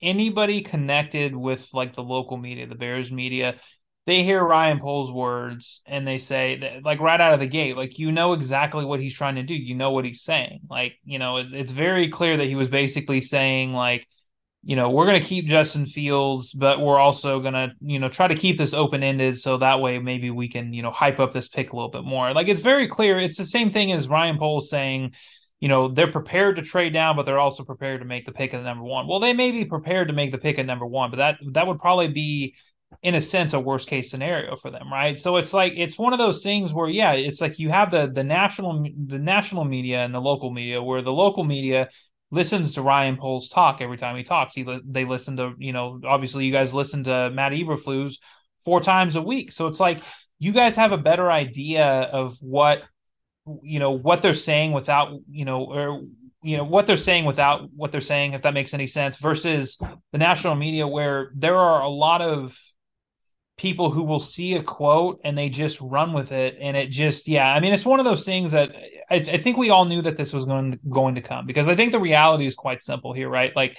[0.00, 3.56] anybody connected with like the local media, the Bears media,
[4.08, 7.98] they hear Ryan Poles' words and they say, like right out of the gate, like
[7.98, 9.52] you know exactly what he's trying to do.
[9.52, 10.60] You know what he's saying.
[10.70, 14.08] Like you know, it's, it's very clear that he was basically saying like,
[14.64, 18.08] you know, we're going to keep Justin Fields, but we're also going to you know
[18.08, 21.20] try to keep this open ended so that way maybe we can you know hype
[21.20, 22.32] up this pick a little bit more.
[22.32, 23.18] Like it's very clear.
[23.20, 25.12] It's the same thing as Ryan Poles saying
[25.60, 28.54] you know, they're prepared to trade down, but they're also prepared to make the pick
[28.54, 29.08] at the number one.
[29.08, 31.66] Well, they may be prepared to make the pick at number one, but that that
[31.66, 32.54] would probably be
[33.02, 35.18] in a sense a worst case scenario for them right?
[35.18, 38.10] So it's like it's one of those things where yeah it's like you have the
[38.10, 41.88] the national the national media and the local media where the local media
[42.30, 44.54] listens to Ryan Poles talk every time he talks.
[44.54, 48.14] He they listen to you know obviously you guys listen to Matt Eberflus
[48.64, 49.52] four times a week.
[49.52, 50.02] So it's like
[50.38, 52.82] you guys have a better idea of what
[53.62, 56.02] you know what they're saying without you know or
[56.42, 59.76] you know what they're saying without what they're saying if that makes any sense versus
[60.12, 62.58] the national media where there are a lot of
[63.58, 66.56] people who will see a quote and they just run with it.
[66.60, 68.70] And it just yeah i mean it's one of those things that
[69.10, 71.68] i, I think we all knew that this was going to, going to come because
[71.68, 73.54] i think the reality is quite simple here right?
[73.54, 73.76] Like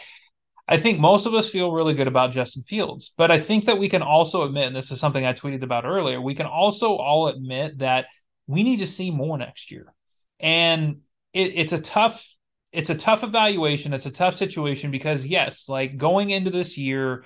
[0.67, 3.79] i think most of us feel really good about justin fields but i think that
[3.79, 6.95] we can also admit and this is something i tweeted about earlier we can also
[6.95, 8.05] all admit that
[8.49, 9.93] we need to see more next year
[10.39, 11.01] and
[11.33, 12.27] it, it's a tough
[12.71, 17.23] it's a tough evaluation it's a tough situation because yes like going into this year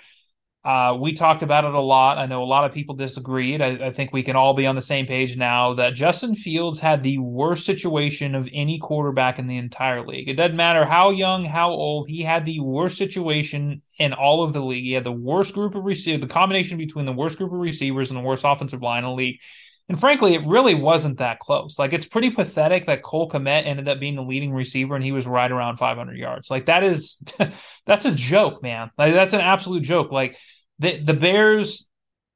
[0.65, 2.17] uh, we talked about it a lot.
[2.17, 3.61] I know a lot of people disagreed.
[3.61, 6.79] I, I, think we can all be on the same page now that Justin Fields
[6.79, 10.29] had the worst situation of any quarterback in the entire league.
[10.29, 14.53] It doesn't matter how young, how old, he had the worst situation in all of
[14.53, 14.85] the league.
[14.85, 18.09] He had the worst group of receivers, the combination between the worst group of receivers
[18.09, 19.41] and the worst offensive line in the league.
[19.89, 21.77] And frankly, it really wasn't that close.
[21.77, 25.11] Like it's pretty pathetic that Cole Kmet ended up being the leading receiver and he
[25.11, 26.49] was right around 500 yards.
[26.49, 27.21] Like that is
[27.85, 28.91] that's a joke, man.
[28.97, 30.11] Like that's an absolute joke.
[30.11, 30.37] Like
[30.79, 31.85] the the Bears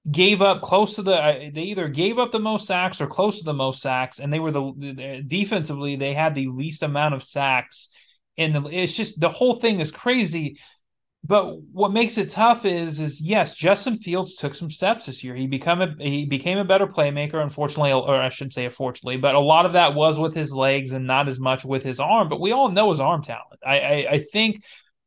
[0.10, 3.40] gave up close to the uh, they either gave up the most sacks or close
[3.40, 7.14] to the most sacks and they were the, the defensively they had the least amount
[7.14, 7.90] of sacks
[8.38, 10.60] and it's just the whole thing is crazy
[11.24, 15.36] but what makes it tough is is yes, Justin Fields took some steps this year.
[15.36, 17.42] He become a he became a better playmaker.
[17.42, 20.94] Unfortunately, or I should say, unfortunately, but a lot of that was with his legs
[20.94, 22.30] and not as much with his arm.
[22.30, 23.60] But we all know his arm talent.
[23.66, 24.64] I I, I think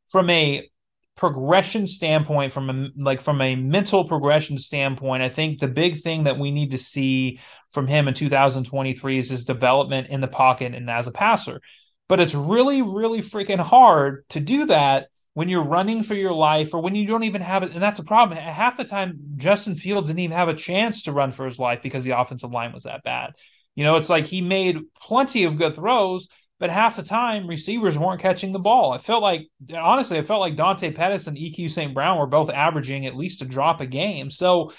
[0.09, 0.69] from a
[1.15, 6.25] progression standpoint, from a like from a mental progression standpoint, I think the big thing
[6.25, 7.39] that we need to see
[7.71, 11.61] from him in 2023 is his development in the pocket and as a passer.
[12.07, 16.73] But it's really, really freaking hard to do that when you're running for your life
[16.73, 17.71] or when you don't even have it.
[17.71, 18.37] And that's a problem.
[18.37, 21.81] Half the time, Justin Fields didn't even have a chance to run for his life
[21.81, 23.33] because the offensive line was that bad.
[23.75, 26.27] You know, it's like he made plenty of good throws,
[26.59, 28.91] but half the time receivers weren't catching the ball.
[28.91, 31.93] I felt like, honestly, I felt like Dante Pettis and EQ St.
[31.93, 34.29] Brown were both averaging at least a drop a game.
[34.29, 34.73] So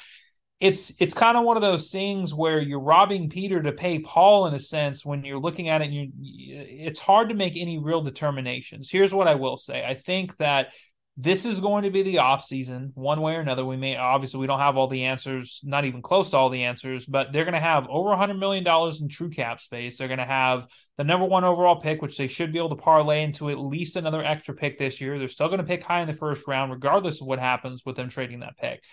[0.63, 4.47] it's it's kind of one of those things where you're robbing Peter to pay Paul
[4.47, 5.87] in a sense when you're looking at it.
[5.87, 8.89] And you, it's hard to make any real determinations.
[8.89, 10.69] Here's what I will say: I think that
[11.17, 13.65] this is going to be the off season one way or another.
[13.65, 16.63] We may obviously we don't have all the answers, not even close to all the
[16.63, 19.99] answers, but they're going to have over hundred million dollars in true cap space.
[19.99, 22.77] They're going to have the number one overall pick, which they should be able to
[22.77, 25.19] parlay into at least another extra pick this year.
[25.19, 27.97] They're still going to pick high in the first round, regardless of what happens with
[27.97, 28.85] them trading that pick.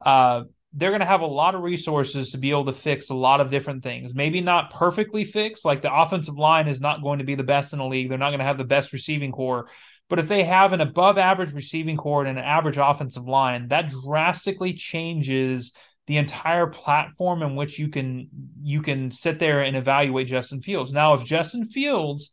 [0.00, 3.14] Uh, they're going to have a lot of resources to be able to fix a
[3.14, 4.14] lot of different things.
[4.14, 7.72] Maybe not perfectly fixed, like the offensive line is not going to be the best
[7.72, 8.08] in the league.
[8.08, 9.68] They're not going to have the best receiving corps.
[10.08, 13.90] But if they have an above average receiving corps and an average offensive line, that
[13.90, 15.72] drastically changes
[16.06, 18.28] the entire platform in which you can
[18.62, 20.92] you can sit there and evaluate Justin Fields.
[20.92, 22.32] Now, if Justin Fields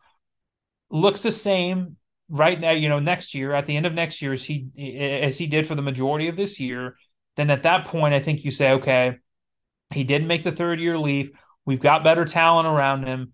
[0.89, 1.97] looks the same
[2.29, 4.67] right now, you know, next year at the end of next year as he
[5.23, 6.97] as he did for the majority of this year,
[7.38, 9.17] then at that point, I think you say, okay,
[9.93, 11.35] he did make the third year leap.
[11.65, 13.33] We've got better talent around him.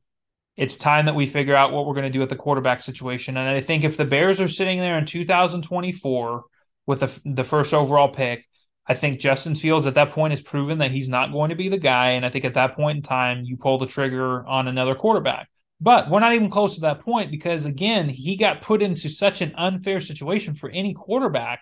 [0.56, 3.38] It's time that we figure out what we're going to do with the quarterback situation.
[3.38, 6.44] And I think if the Bears are sitting there in 2024
[6.86, 8.46] with the, the first overall pick,
[8.86, 11.70] I think Justin Fields at that point has proven that he's not going to be
[11.70, 12.12] the guy.
[12.12, 15.50] And I think at that point in time, you pull the trigger on another quarterback.
[15.80, 19.42] But we're not even close to that point because, again, he got put into such
[19.42, 21.62] an unfair situation for any quarterback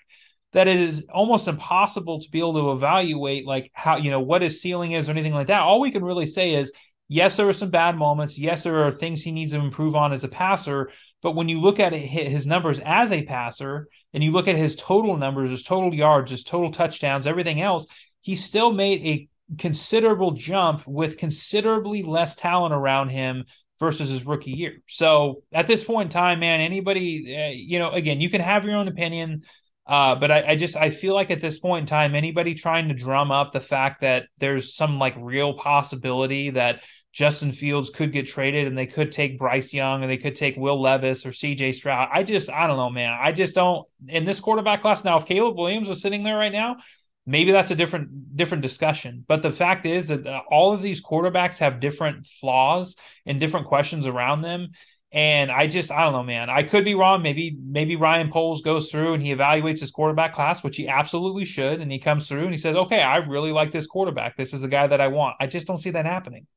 [0.53, 4.41] that it is almost impossible to be able to evaluate like how you know what
[4.41, 6.71] his ceiling is or anything like that all we can really say is
[7.07, 10.13] yes there are some bad moments yes there are things he needs to improve on
[10.13, 10.91] as a passer
[11.21, 14.75] but when you look at his numbers as a passer and you look at his
[14.75, 17.85] total numbers his total yards his total touchdowns everything else
[18.21, 19.27] he still made a
[19.57, 23.45] considerable jump with considerably less talent around him
[23.79, 24.77] versus his rookie year.
[24.87, 28.63] So at this point in time, man, anybody, uh, you know, again, you can have
[28.63, 29.43] your own opinion.
[29.91, 32.87] Uh, but I, I, just I feel like at this point in time, anybody trying
[32.87, 38.13] to drum up the fact that there's some like real possibility that Justin Fields could
[38.13, 41.31] get traded and they could take Bryce Young and they could take Will Levis or
[41.31, 42.07] CJ Stroud.
[42.09, 43.19] I just I don't know, man.
[43.21, 45.17] I just don't in this quarterback class now.
[45.17, 46.77] If Caleb Williams was sitting there right now,
[47.25, 49.25] maybe that's a different different discussion.
[49.27, 53.67] But the fact is that uh, all of these quarterbacks have different flaws and different
[53.67, 54.69] questions around them.
[55.13, 56.49] And I just, I don't know, man.
[56.49, 57.21] I could be wrong.
[57.21, 61.43] Maybe, maybe Ryan Poles goes through and he evaluates his quarterback class, which he absolutely
[61.43, 61.81] should.
[61.81, 64.37] And he comes through and he says, okay, I really like this quarterback.
[64.37, 65.35] This is a guy that I want.
[65.41, 66.47] I just don't see that happening.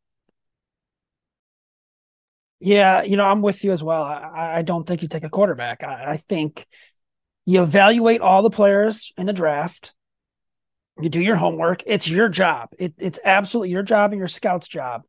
[2.60, 4.04] Yeah, you know, I'm with you as well.
[4.04, 5.82] I, I don't think you take a quarterback.
[5.82, 6.64] I, I think
[7.46, 9.92] you evaluate all the players in the draft.
[11.02, 11.82] You do your homework.
[11.86, 12.68] It's your job.
[12.78, 15.02] It, it's absolutely your job and your scout's job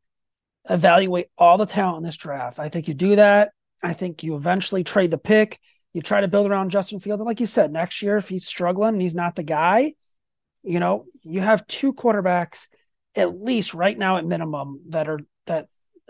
[0.70, 2.60] evaluate all the talent in this draft.
[2.60, 3.52] I think you do that.
[3.84, 5.60] I think you eventually trade the pick.
[5.94, 7.22] You try to build around Justin Fields.
[7.22, 9.94] And like you said, next year, if he's struggling and he's not the guy,
[10.64, 12.68] you know, you have two quarterbacks
[13.16, 15.68] at least right now at minimum that are that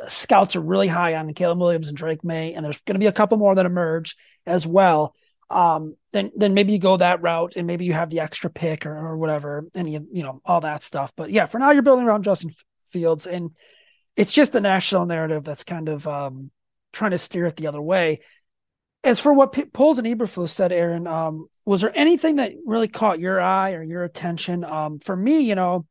[0.08, 3.06] scouts are really high on Caleb Williams and Drake Maye, and there's going to be
[3.06, 5.14] a couple more that emerge as well.
[5.50, 8.86] Um, then then maybe you go that route, and maybe you have the extra pick
[8.86, 11.14] or, or whatever, and you you know all that stuff.
[11.16, 12.52] But yeah, for now you're building around Justin
[12.90, 13.52] Fields, and
[14.16, 16.52] it's just the national narrative that's kind of um,
[16.94, 18.22] trying to steer it the other way.
[19.04, 22.88] As for what P- Poles and Eberflus said, Aaron, um, was there anything that really
[22.88, 24.64] caught your eye or your attention?
[24.64, 25.86] Um, for me, you know,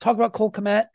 [0.00, 0.86] talk about Cole Kmet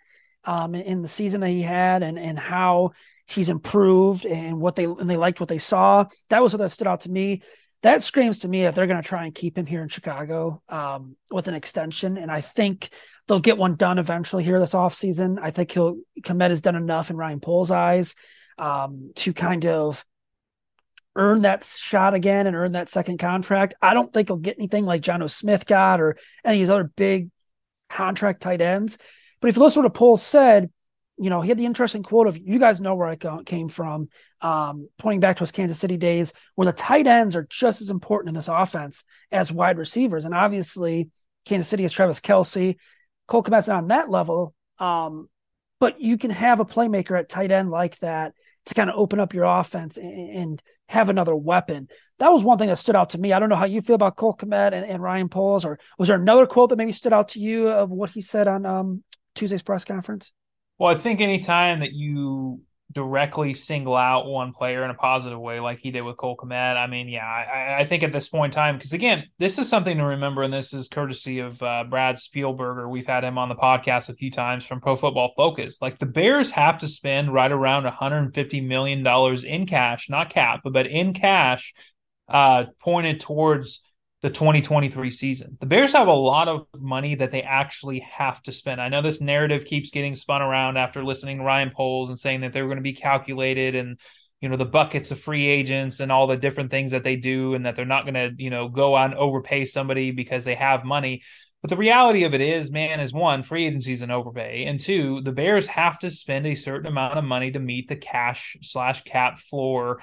[0.46, 2.92] um, in, the season that he had and and how
[3.28, 6.06] he's improved and what they and they liked what they saw.
[6.30, 7.42] That was what that stood out to me
[7.82, 10.62] that screams to me that they're going to try and keep him here in Chicago
[10.68, 12.18] um, with an extension.
[12.18, 12.90] And I think
[13.28, 15.40] they'll get one done eventually here this offseason.
[15.42, 18.16] I think he'll Kmet has done enough in Ryan Poles' eyes
[18.58, 20.04] um, to kind of
[21.16, 23.76] earn that shot again and earn that second contract.
[23.82, 26.92] I don't think he'll get anything like Jonnu Smith got or any of these other
[26.96, 27.30] big
[27.90, 28.98] contract tight ends.
[29.42, 30.70] But if you listen to what Poles said,
[31.20, 34.08] you know, he had the interesting quote of, you guys know where I came from,
[34.42, 37.90] um, pointing back to his Kansas City days, where the tight ends are just as
[37.90, 40.26] important in this offense as wide receivers.
[40.26, 41.10] And obviously,
[41.46, 42.78] Kansas City has Travis Kelce.
[43.28, 44.54] Cole Kmet's not on that level.
[44.80, 45.28] Um,
[45.80, 48.34] but you can have a playmaker at tight end like that
[48.66, 51.88] to kind of open up your offense and, and, have another weapon.
[52.18, 53.32] That was one thing that stood out to me.
[53.32, 56.08] I don't know how you feel about Cole Kmet and, and Ryan Poles, or was
[56.08, 59.04] there another quote that maybe stood out to you of what he said on um,
[59.36, 60.32] Tuesday's press conference?
[60.80, 62.62] Well, I think anytime that you
[62.94, 66.78] directly single out one player in a positive way, like he did with Cole Kmet,
[66.78, 69.68] I mean, yeah, I, I think at this point in time, because again, this is
[69.68, 72.90] something to remember, and this is courtesy of uh, Brad Spielberger.
[72.90, 75.82] We've had him on the podcast a few times from Pro Football Focus.
[75.82, 80.62] Like the Bears have to spend right around 150 million dollars in cash, not cap,
[80.64, 81.74] but in cash,
[82.30, 83.82] uh, pointed towards
[84.22, 85.58] the 2023 season.
[85.60, 88.82] The Bears have a lot of money that they actually have to spend.
[88.82, 92.52] I know this narrative keeps getting spun around after listening Ryan Poles and saying that
[92.52, 93.98] they're going to be calculated and
[94.42, 97.54] you know the buckets of free agents and all the different things that they do
[97.54, 100.84] and that they're not going to you know go on overpay somebody because they have
[100.84, 101.24] money.
[101.62, 104.80] But the reality of it is, man, is one, free agency is an overpay, and
[104.80, 108.56] two, the Bears have to spend a certain amount of money to meet the cash
[108.62, 110.02] slash cap floor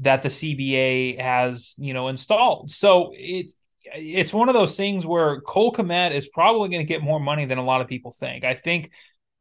[0.00, 2.70] that the CBA has, you know, installed.
[2.70, 3.56] So it's
[3.94, 7.46] it's one of those things where Cole Kmet is probably going to get more money
[7.46, 8.44] than a lot of people think.
[8.44, 8.90] I think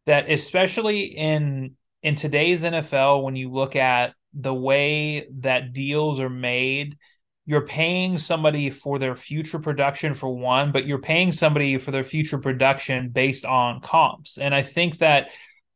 [0.05, 6.29] that especially in in today's NFL, when you look at the way that deals are
[6.29, 6.97] made,
[7.45, 12.03] you're paying somebody for their future production for one, but you're paying somebody for their
[12.03, 14.37] future production based on comps.
[14.37, 15.29] And I think that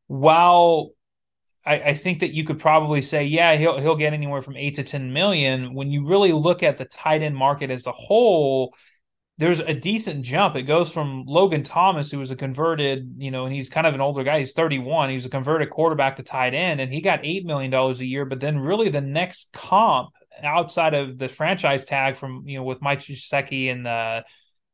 [0.07, 0.91] while
[1.65, 4.75] I, I, think that you could probably say, yeah, he'll he'll get anywhere from eight
[4.75, 5.73] to ten million.
[5.73, 8.73] When you really look at the tight end market as a whole,
[9.37, 10.55] there's a decent jump.
[10.55, 13.93] It goes from Logan Thomas, who was a converted, you know, and he's kind of
[13.93, 14.39] an older guy.
[14.39, 15.09] He's 31.
[15.09, 18.05] He was a converted quarterback to tight end, and he got eight million dollars a
[18.05, 18.25] year.
[18.25, 20.09] But then, really, the next comp
[20.43, 24.21] outside of the franchise tag from you know with Mike Gesicki and uh,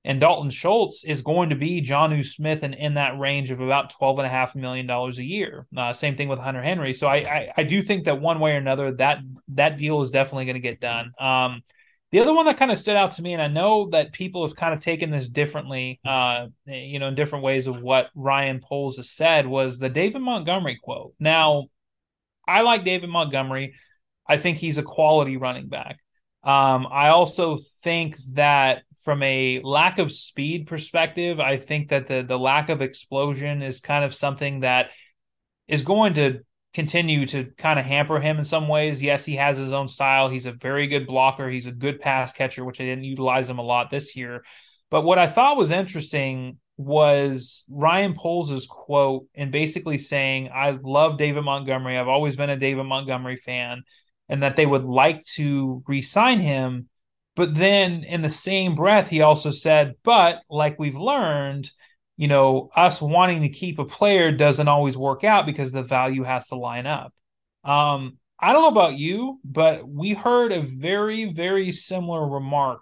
[0.07, 3.89] and Dalton Schultz is going to be Jonnu Smith and in that range of about
[3.89, 5.67] twelve and a half million dollars a year.
[5.75, 6.93] Uh, same thing with Hunter Henry.
[6.93, 10.09] So I, I, I do think that one way or another that that deal is
[10.09, 11.11] definitely going to get done.
[11.19, 11.61] Um,
[12.11, 14.47] the other one that kind of stood out to me, and I know that people
[14.47, 18.61] have kind of taken this differently, uh, you know, in different ways of what Ryan
[18.61, 21.15] Poles has said, was the David Montgomery quote.
[21.19, 21.67] Now,
[22.47, 23.75] I like David Montgomery.
[24.25, 25.99] I think he's a quality running back.
[26.43, 32.23] Um, I also think that from a lack of speed perspective, I think that the
[32.23, 34.89] the lack of explosion is kind of something that
[35.65, 36.41] is going to
[36.73, 39.01] continue to kind of hamper him in some ways.
[39.01, 40.27] Yes, he has his own style.
[40.27, 41.47] He's a very good blocker.
[41.47, 44.43] He's a good pass catcher, which I didn't utilize him a lot this year.
[44.91, 51.17] But what I thought was interesting was Ryan Poles' quote and basically saying, I love
[51.17, 51.97] David Montgomery.
[51.97, 53.83] I've always been a David Montgomery fan
[54.27, 56.89] and that they would like to re sign him.
[57.37, 61.69] But then in the same breath, he also said, but like we've learned,
[62.17, 66.23] you know, us wanting to keep a player doesn't always work out because the value
[66.23, 67.13] has to line up.
[67.63, 72.81] Um, I don't know about you, but we heard a very, very similar remark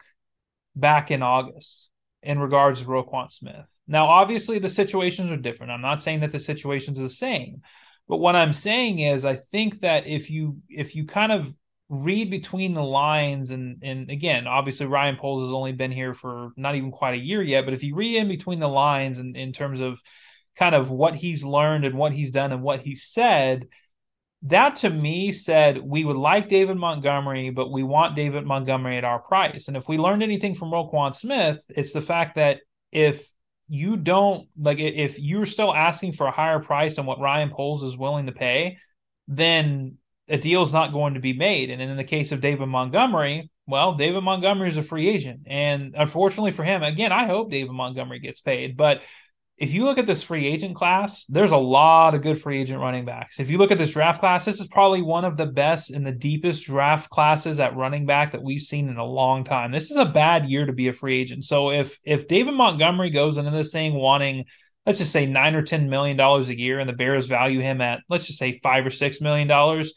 [0.74, 1.90] back in August
[2.24, 3.70] in regards to Roquan Smith.
[3.90, 5.74] Now, obviously, the situations are different.
[5.74, 7.62] I'm not saying that the situations are the same,
[8.08, 11.54] but what I'm saying is, I think that if you if you kind of
[11.90, 16.50] read between the lines, and and again, obviously Ryan Poles has only been here for
[16.58, 19.36] not even quite a year yet, but if you read in between the lines, and
[19.38, 20.02] in, terms of
[20.56, 23.68] kind of what he's learned and what he's done and what he said,
[24.44, 29.04] that to me said we would like David Montgomery, but we want David Montgomery at
[29.04, 29.68] our price.
[29.68, 32.60] And if we learned anything from Roquan Smith, it's the fact that
[32.92, 33.28] if
[33.68, 37.84] you don't like if you're still asking for a higher price than what Ryan Poles
[37.84, 38.78] is willing to pay,
[39.28, 41.70] then a deal is not going to be made.
[41.70, 45.42] And in the case of David Montgomery, well, David Montgomery is a free agent.
[45.48, 49.02] And unfortunately for him, again, I hope David Montgomery gets paid, but
[49.58, 52.82] if you look at this free agent class, there's a lot of good free agent
[52.82, 53.40] running backs.
[53.40, 56.06] If you look at this draft class, this is probably one of the best and
[56.06, 59.72] the deepest draft classes at running back that we've seen in a long time.
[59.72, 61.46] This is a bad year to be a free agent.
[61.46, 64.44] So if if David Montgomery goes into this thing wanting,
[64.86, 67.80] let's just say nine or ten million dollars a year, and the Bears value him
[67.80, 69.94] at let's just say five or six million dollars,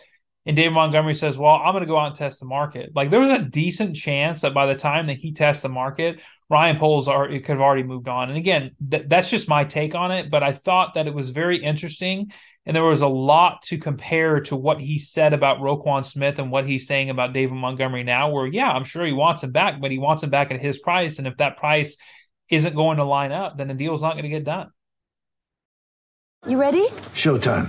[0.48, 3.10] and David Montgomery says, "Well, I'm going to go out and test the market." Like
[3.10, 6.78] there was a decent chance that by the time that he tests the market, Ryan
[6.78, 8.30] Poles are it could have already moved on.
[8.30, 10.30] And again, th- that's just my take on it.
[10.30, 12.32] But I thought that it was very interesting,
[12.64, 16.50] and there was a lot to compare to what he said about Roquan Smith and
[16.50, 18.30] what he's saying about David Montgomery now.
[18.30, 20.78] Where yeah, I'm sure he wants him back, but he wants him back at his
[20.78, 21.98] price, and if that price
[22.48, 24.70] isn't going to line up, then the deal's not going to get done.
[26.46, 26.86] You ready?
[27.12, 27.68] Showtime.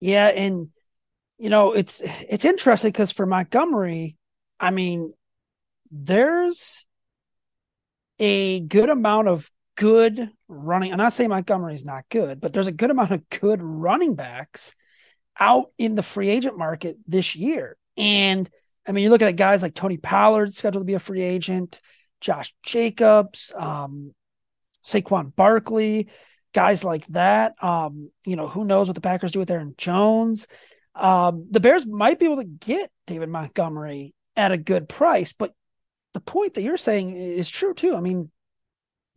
[0.00, 0.68] Yeah, and
[1.38, 4.16] you know it's it's interesting because for Montgomery,
[4.60, 5.12] I mean,
[5.90, 6.86] there's
[8.18, 10.92] a good amount of good running.
[10.92, 14.74] I'm not saying Montgomery's not good, but there's a good amount of good running backs
[15.38, 17.76] out in the free agent market this year.
[17.96, 18.48] And
[18.88, 21.80] I mean, you look at guys like Tony Pollard scheduled to be a free agent,
[22.20, 24.14] Josh Jacobs, um,
[24.84, 26.08] Saquon Barkley,
[26.56, 27.62] guys like that.
[27.62, 30.46] Um, you know, who knows what the Packers do with Aaron Jones.
[30.94, 35.52] Um, the Bears might be able to get David Montgomery at a good price, but
[36.14, 37.94] the point that you're saying is true too.
[37.94, 38.30] I mean,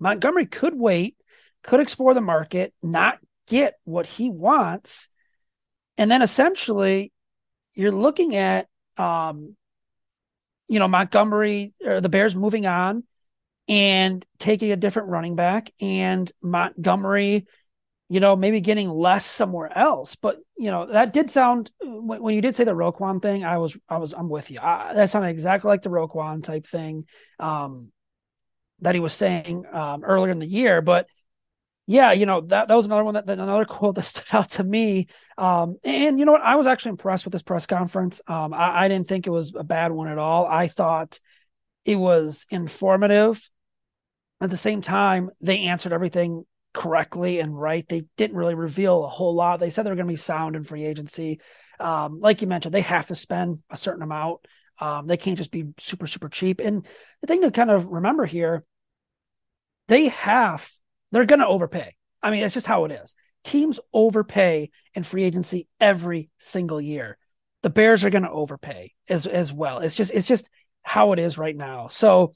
[0.02, 1.16] Montgomery could wait,
[1.64, 5.08] could explore the market, not get what he wants,
[5.98, 7.14] and then essentially
[7.74, 8.68] you're looking at
[8.98, 9.56] um,
[10.68, 13.06] you know, Montgomery or the Bears moving on
[13.70, 17.45] and taking a different running back and Montgomery
[18.09, 20.15] you know, maybe getting less somewhere else.
[20.15, 23.78] But you know, that did sound when, you did say the Roquan thing, I was,
[23.88, 24.59] I was, I'm with you.
[24.59, 27.05] I, that sounded exactly like the Roquan type thing
[27.39, 27.91] um,
[28.80, 30.82] that he was saying um, earlier in the year.
[30.82, 31.07] But
[31.86, 34.49] yeah, you know that that was another one that, that another quote that stood out
[34.51, 35.07] to me.
[35.38, 38.22] Um, and you know what, I was actually impressed with this press conference.
[38.28, 40.47] Um, I, I didn't think it was a bad one at all.
[40.47, 41.20] I thought
[41.86, 43.47] it was informative.
[44.42, 47.88] At the same time, they answered everything correctly and right.
[47.88, 49.60] They didn't really reveal a whole lot.
[49.60, 51.42] They said they're going to be sound in free agency.
[51.80, 54.42] Um, like you mentioned, they have to spend a certain amount.
[54.80, 56.62] Um, they can't just be super, super cheap.
[56.62, 56.86] And
[57.22, 58.64] the thing to kind of remember here,
[59.88, 60.70] they have,
[61.12, 61.96] they're going to overpay.
[62.22, 63.16] I mean, it's just how it is.
[63.44, 67.18] Teams overpay in free agency every single year.
[67.62, 69.80] The Bears are going to overpay as as well.
[69.80, 70.50] It's just it's just
[70.82, 71.88] how it is right now.
[71.88, 72.34] So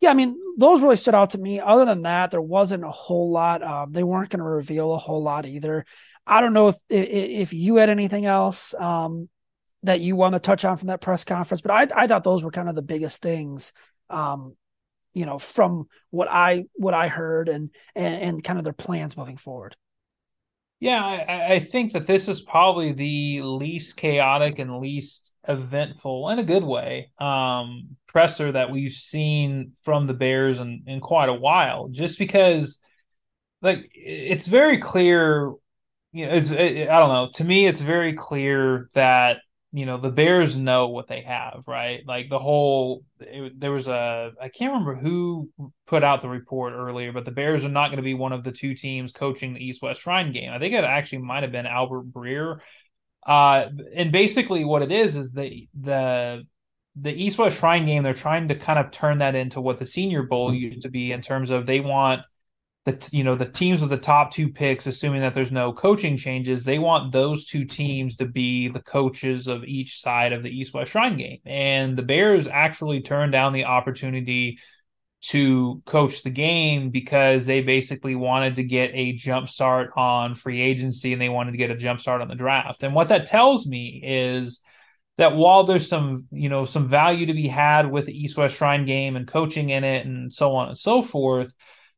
[0.00, 1.60] yeah, I mean, those really stood out to me.
[1.60, 3.62] Other than that, there wasn't a whole lot.
[3.62, 5.84] Um, they weren't going to reveal a whole lot either.
[6.26, 9.28] I don't know if if you had anything else um,
[9.84, 12.44] that you want to touch on from that press conference, but I I thought those
[12.44, 13.72] were kind of the biggest things,
[14.10, 14.56] um,
[15.14, 19.16] you know, from what I what I heard and and and kind of their plans
[19.16, 19.76] moving forward.
[20.78, 26.38] Yeah, I, I think that this is probably the least chaotic and least eventful in
[26.38, 31.34] a good way um, presser that we've seen from the Bears in, in quite a
[31.34, 31.88] while.
[31.88, 32.80] Just because,
[33.62, 35.52] like, it's very clear.
[36.12, 37.30] You know, it's it, I don't know.
[37.34, 39.38] To me, it's very clear that
[39.72, 42.00] you know the Bears know what they have, right?
[42.06, 45.50] Like the whole it, there was a I can't remember who
[45.86, 48.42] put out the report earlier, but the Bears are not going to be one of
[48.42, 50.50] the two teams coaching the East West Shrine game.
[50.50, 52.60] I think it actually might have been Albert Breer
[53.26, 56.44] uh, and basically, what it is is the the
[56.94, 58.02] the East West Shrine game.
[58.02, 60.56] They're trying to kind of turn that into what the Senior Bowl mm-hmm.
[60.56, 62.22] used to be in terms of they want
[62.84, 66.16] the you know the teams with the top two picks, assuming that there's no coaching
[66.16, 66.64] changes.
[66.64, 70.72] They want those two teams to be the coaches of each side of the East
[70.72, 74.60] West Shrine game, and the Bears actually turned down the opportunity
[75.28, 80.60] to coach the game because they basically wanted to get a jump start on free
[80.60, 82.84] agency and they wanted to get a jump start on the draft.
[82.84, 84.62] And what that tells me is
[85.18, 88.56] that while there's some, you know, some value to be had with the East West
[88.56, 91.52] Shrine game and coaching in it and so on and so forth,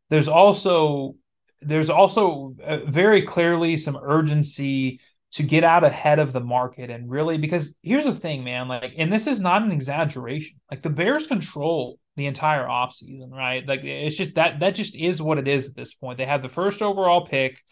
[0.08, 1.14] there's also
[1.60, 5.00] there's also uh, very clearly some urgency
[5.32, 8.94] to get out ahead of the market and really because here's the thing man like
[8.96, 13.66] and this is not an exaggeration like the bears control the entire offseason, right?
[13.66, 16.18] Like it's just that that just is what it is at this point.
[16.18, 17.62] They have the first overall pick.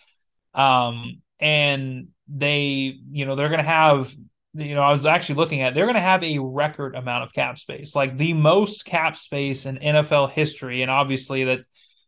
[0.55, 4.15] Um, and they, you know, they're gonna have
[4.57, 7.33] you know, I was actually looking at they're going to have a record amount of
[7.33, 10.83] cap space, like the most cap space in NFL history.
[10.83, 11.61] And obviously, that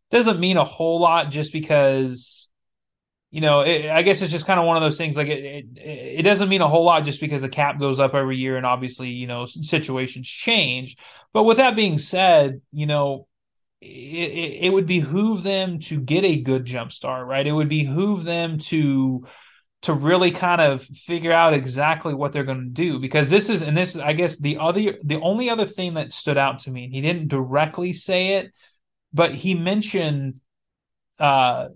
[0.09, 2.48] doesn't mean a whole lot just because
[3.31, 5.15] you know, it, I guess it's just kind of one of those things.
[5.15, 5.65] Like it, it,
[6.19, 8.65] it doesn't mean a whole lot just because the cap goes up every year, and
[8.65, 10.97] obviously, you know, situations change.
[11.31, 13.27] But with that being said, you know,
[13.81, 17.45] it, it would behoove them to get a good jump start, right?
[17.45, 19.25] It would behoove them to
[19.81, 23.61] to really kind of figure out exactly what they're going to do because this is
[23.61, 26.71] and this is I guess the other the only other thing that stood out to
[26.71, 26.89] me.
[26.91, 28.51] He didn't directly say it,
[29.13, 30.41] but he mentioned
[31.19, 31.69] uh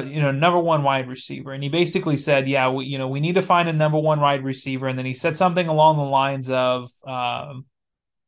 [0.00, 3.20] you know number one wide receiver, and he basically said, "Yeah, we, you know we
[3.20, 6.04] need to find a number one wide receiver." And then he said something along the
[6.04, 7.66] lines of, um,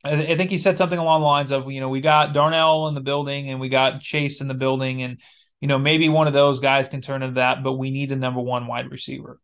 [0.05, 2.89] I, I think he said something along the lines of, "You know, we got Darnell
[2.89, 5.21] in the building, and we got Chase in the building, and
[5.61, 8.17] you know maybe one of those guys can turn into that, but we need a
[8.17, 9.41] number one wide receiver."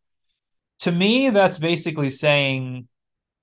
[0.80, 2.88] To me, that's basically saying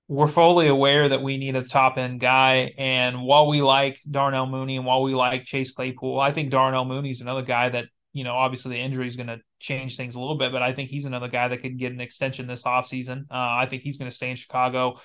[0.08, 2.72] we're fully aware that we need a top end guy.
[2.78, 6.86] And while we like Darnell Mooney and while we like Chase Claypool, I think Darnell
[6.86, 10.20] Mooney's another guy that you know, obviously the injury is going to change things a
[10.20, 13.22] little bit, but I think he's another guy that could get an extension this offseason.
[13.30, 15.00] Uh, I think he's going to stay in Chicago.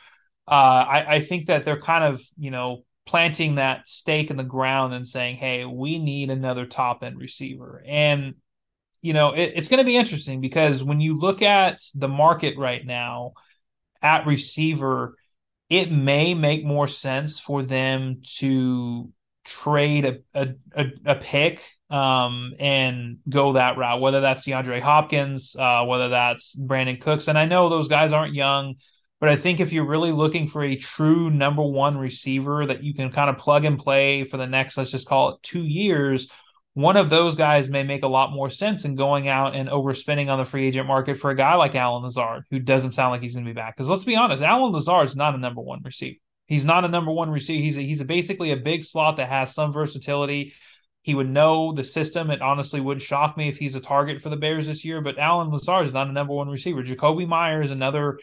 [0.47, 4.43] Uh, I, I think that they're kind of, you know, planting that stake in the
[4.43, 7.83] ground and saying, hey, we need another top end receiver.
[7.85, 8.35] And,
[9.01, 12.57] you know, it, it's going to be interesting because when you look at the market
[12.57, 13.33] right now
[14.01, 15.15] at receiver,
[15.69, 19.11] it may make more sense for them to
[19.43, 25.55] trade a, a, a, a pick um, and go that route, whether that's DeAndre Hopkins,
[25.55, 27.27] uh, whether that's Brandin Cooks.
[27.27, 28.75] And I know those guys aren't young,
[29.19, 32.93] but I think if you're really looking for a true number one receiver that you
[32.93, 36.27] can kind of plug and play for the next, let's just call it two years,
[36.73, 40.29] one of those guys may make a lot more sense than going out and overspending
[40.29, 43.21] on the free agent market for a guy like Allen Lazard, who doesn't sound like
[43.21, 43.75] he's going to be back.
[43.75, 46.17] Because let's be honest, Allen Lazard is not a number one receiver.
[46.53, 47.61] He's not a number one receiver.
[47.61, 50.53] He's a, he's a basically a big slot that has some versatility
[51.01, 52.31] He would know the system.
[52.31, 55.01] It honestly would shock me if he's a target for the Bears this year.
[55.01, 56.81] But Allen Lazard is not a number one receiver.
[56.83, 58.19] Jakobi Meyers is another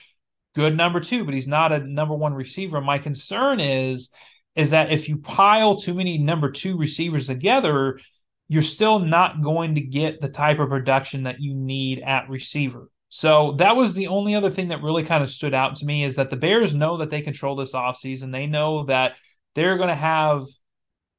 [0.55, 2.81] good number two, but he's not a number one receiver.
[2.81, 4.11] My concern is
[4.57, 8.01] is that if you pile too many number two receivers together,
[8.49, 12.89] you're still not going to get the type of production that you need at receiver.
[13.11, 16.05] So that was the only other thing that really kind of stood out to me
[16.05, 18.31] is that the Bears know that they control this offseason.
[18.31, 19.17] They know that
[19.57, 20.45] they're going to have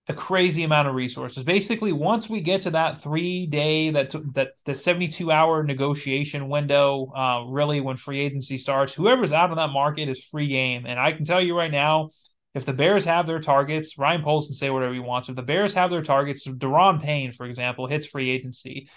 [0.07, 1.43] a crazy amount of resources.
[1.43, 6.47] Basically, once we get to that three day, that that the seventy two hour negotiation
[6.47, 10.85] window, uh, really when free agency starts, whoever's out on that market is free game.
[10.85, 12.09] And I can tell you right now,
[12.55, 15.29] if the Bears have their targets, Ryan Poles can say whatever he wants.
[15.29, 18.89] If the Bears have their targets, Daron Payne, for example, hits free agency.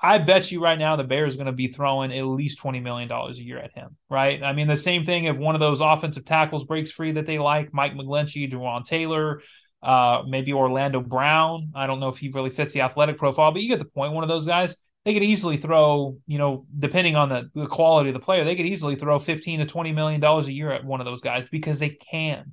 [0.00, 2.82] I bet you right now the Bears are going to be throwing at least $20
[2.82, 4.42] million a year at him, right?
[4.42, 7.38] I mean, the same thing if one of those offensive tackles breaks free that they
[7.38, 9.40] like, Mike McGlinchey, Jawaan Taylor,
[9.82, 11.70] uh, maybe Orlando Brown.
[11.74, 14.12] I don't know if he really fits the athletic profile, but you get the point.
[14.12, 18.10] One of those guys, they could easily throw, you know, depending on the, the quality
[18.10, 20.84] of the player, they could easily throw 15 to 20 million dollars a year at
[20.84, 22.52] one of those guys because they can.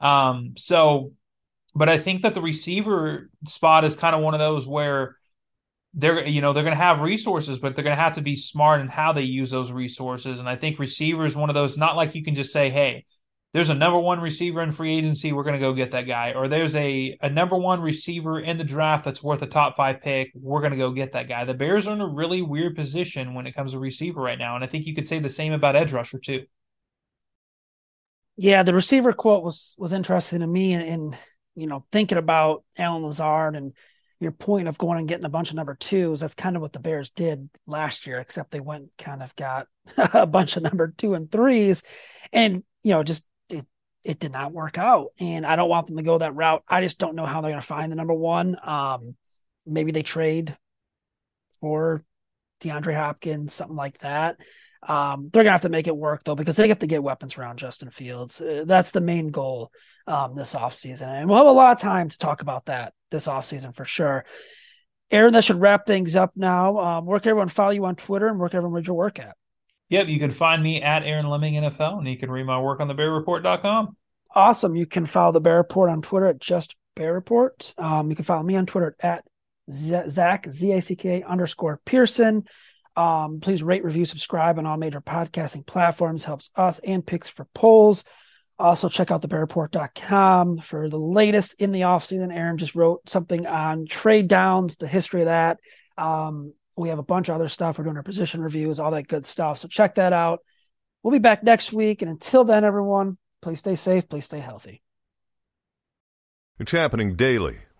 [0.00, 1.12] Um, so,
[1.74, 5.16] but I think that the receiver spot is kind of one of those where
[5.94, 8.36] they're you know they're going to have resources but they're going to have to be
[8.36, 10.40] smart in how they use those resources.
[10.40, 13.04] And i think receiver is one of those not like you can just say hey
[13.52, 16.32] there's a number one receiver in free agency we're going to go get that guy.
[16.32, 20.00] Or there's a, a number one receiver in the draft that's worth a top five
[20.00, 21.44] pick we're going to go get that guy.
[21.44, 24.56] The bears are in a really weird position when it comes to receiver right now
[24.56, 26.44] and i think you could say the same about edge rusher too.
[28.36, 31.16] Yeah, the receiver quote was was interesting to me, and
[31.54, 33.72] you know, thinking about Allen Lazard and
[34.24, 36.20] your point of going and getting a bunch of number twos.
[36.20, 39.68] That's kind of what the Bears did last year, except they went kind of got
[39.96, 41.84] a bunch of number two and threes,
[42.32, 43.66] and you know, just it
[44.04, 45.08] it did not work out.
[45.20, 46.64] And I don't want them to go that route.
[46.66, 48.56] I just don't know how they're going to find the number one.
[48.62, 49.14] Um,
[49.66, 50.56] maybe they trade
[51.60, 52.02] for
[52.64, 54.36] DeAndre Hopkins, something like that.
[54.86, 57.38] Um, they're gonna have to make it work though because they have to get weapons
[57.38, 58.40] around Justin Fields.
[58.40, 59.70] Uh, that's the main goal
[60.06, 61.08] um, this offseason.
[61.08, 64.24] and we'll have a lot of time to talk about that this offseason for sure.
[65.10, 66.78] Aaron, that should wrap things up now.
[66.78, 69.18] Um, where can everyone follow you on Twitter and where can everyone read your work
[69.18, 69.36] at?
[69.90, 72.80] Yep, you can find me at Aaron Leming NFL, and you can read my work
[72.80, 73.96] on the BearReport.com.
[74.34, 74.74] Awesome.
[74.74, 77.74] You can follow the Bear Report on Twitter at just Bear Report.
[77.78, 79.24] Um, you can follow me on Twitter at
[79.70, 82.44] Zack Z A C K underscore Pearson.
[82.96, 86.24] Um, please rate, review, subscribe on all major podcasting platforms.
[86.24, 88.04] Helps us and picks for polls.
[88.56, 92.32] Also, check out the thebearreport.com for the latest in the offseason.
[92.32, 95.58] Aaron just wrote something on trade downs, the history of that.
[95.98, 97.78] Um, we have a bunch of other stuff.
[97.78, 99.58] We're doing our position reviews, all that good stuff.
[99.58, 100.40] So check that out.
[101.02, 102.00] We'll be back next week.
[102.00, 104.08] And until then, everyone, please stay safe.
[104.08, 104.82] Please stay healthy.
[106.60, 107.58] It's happening daily.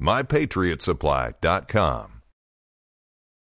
[0.00, 2.13] MyPatriotSupply.com.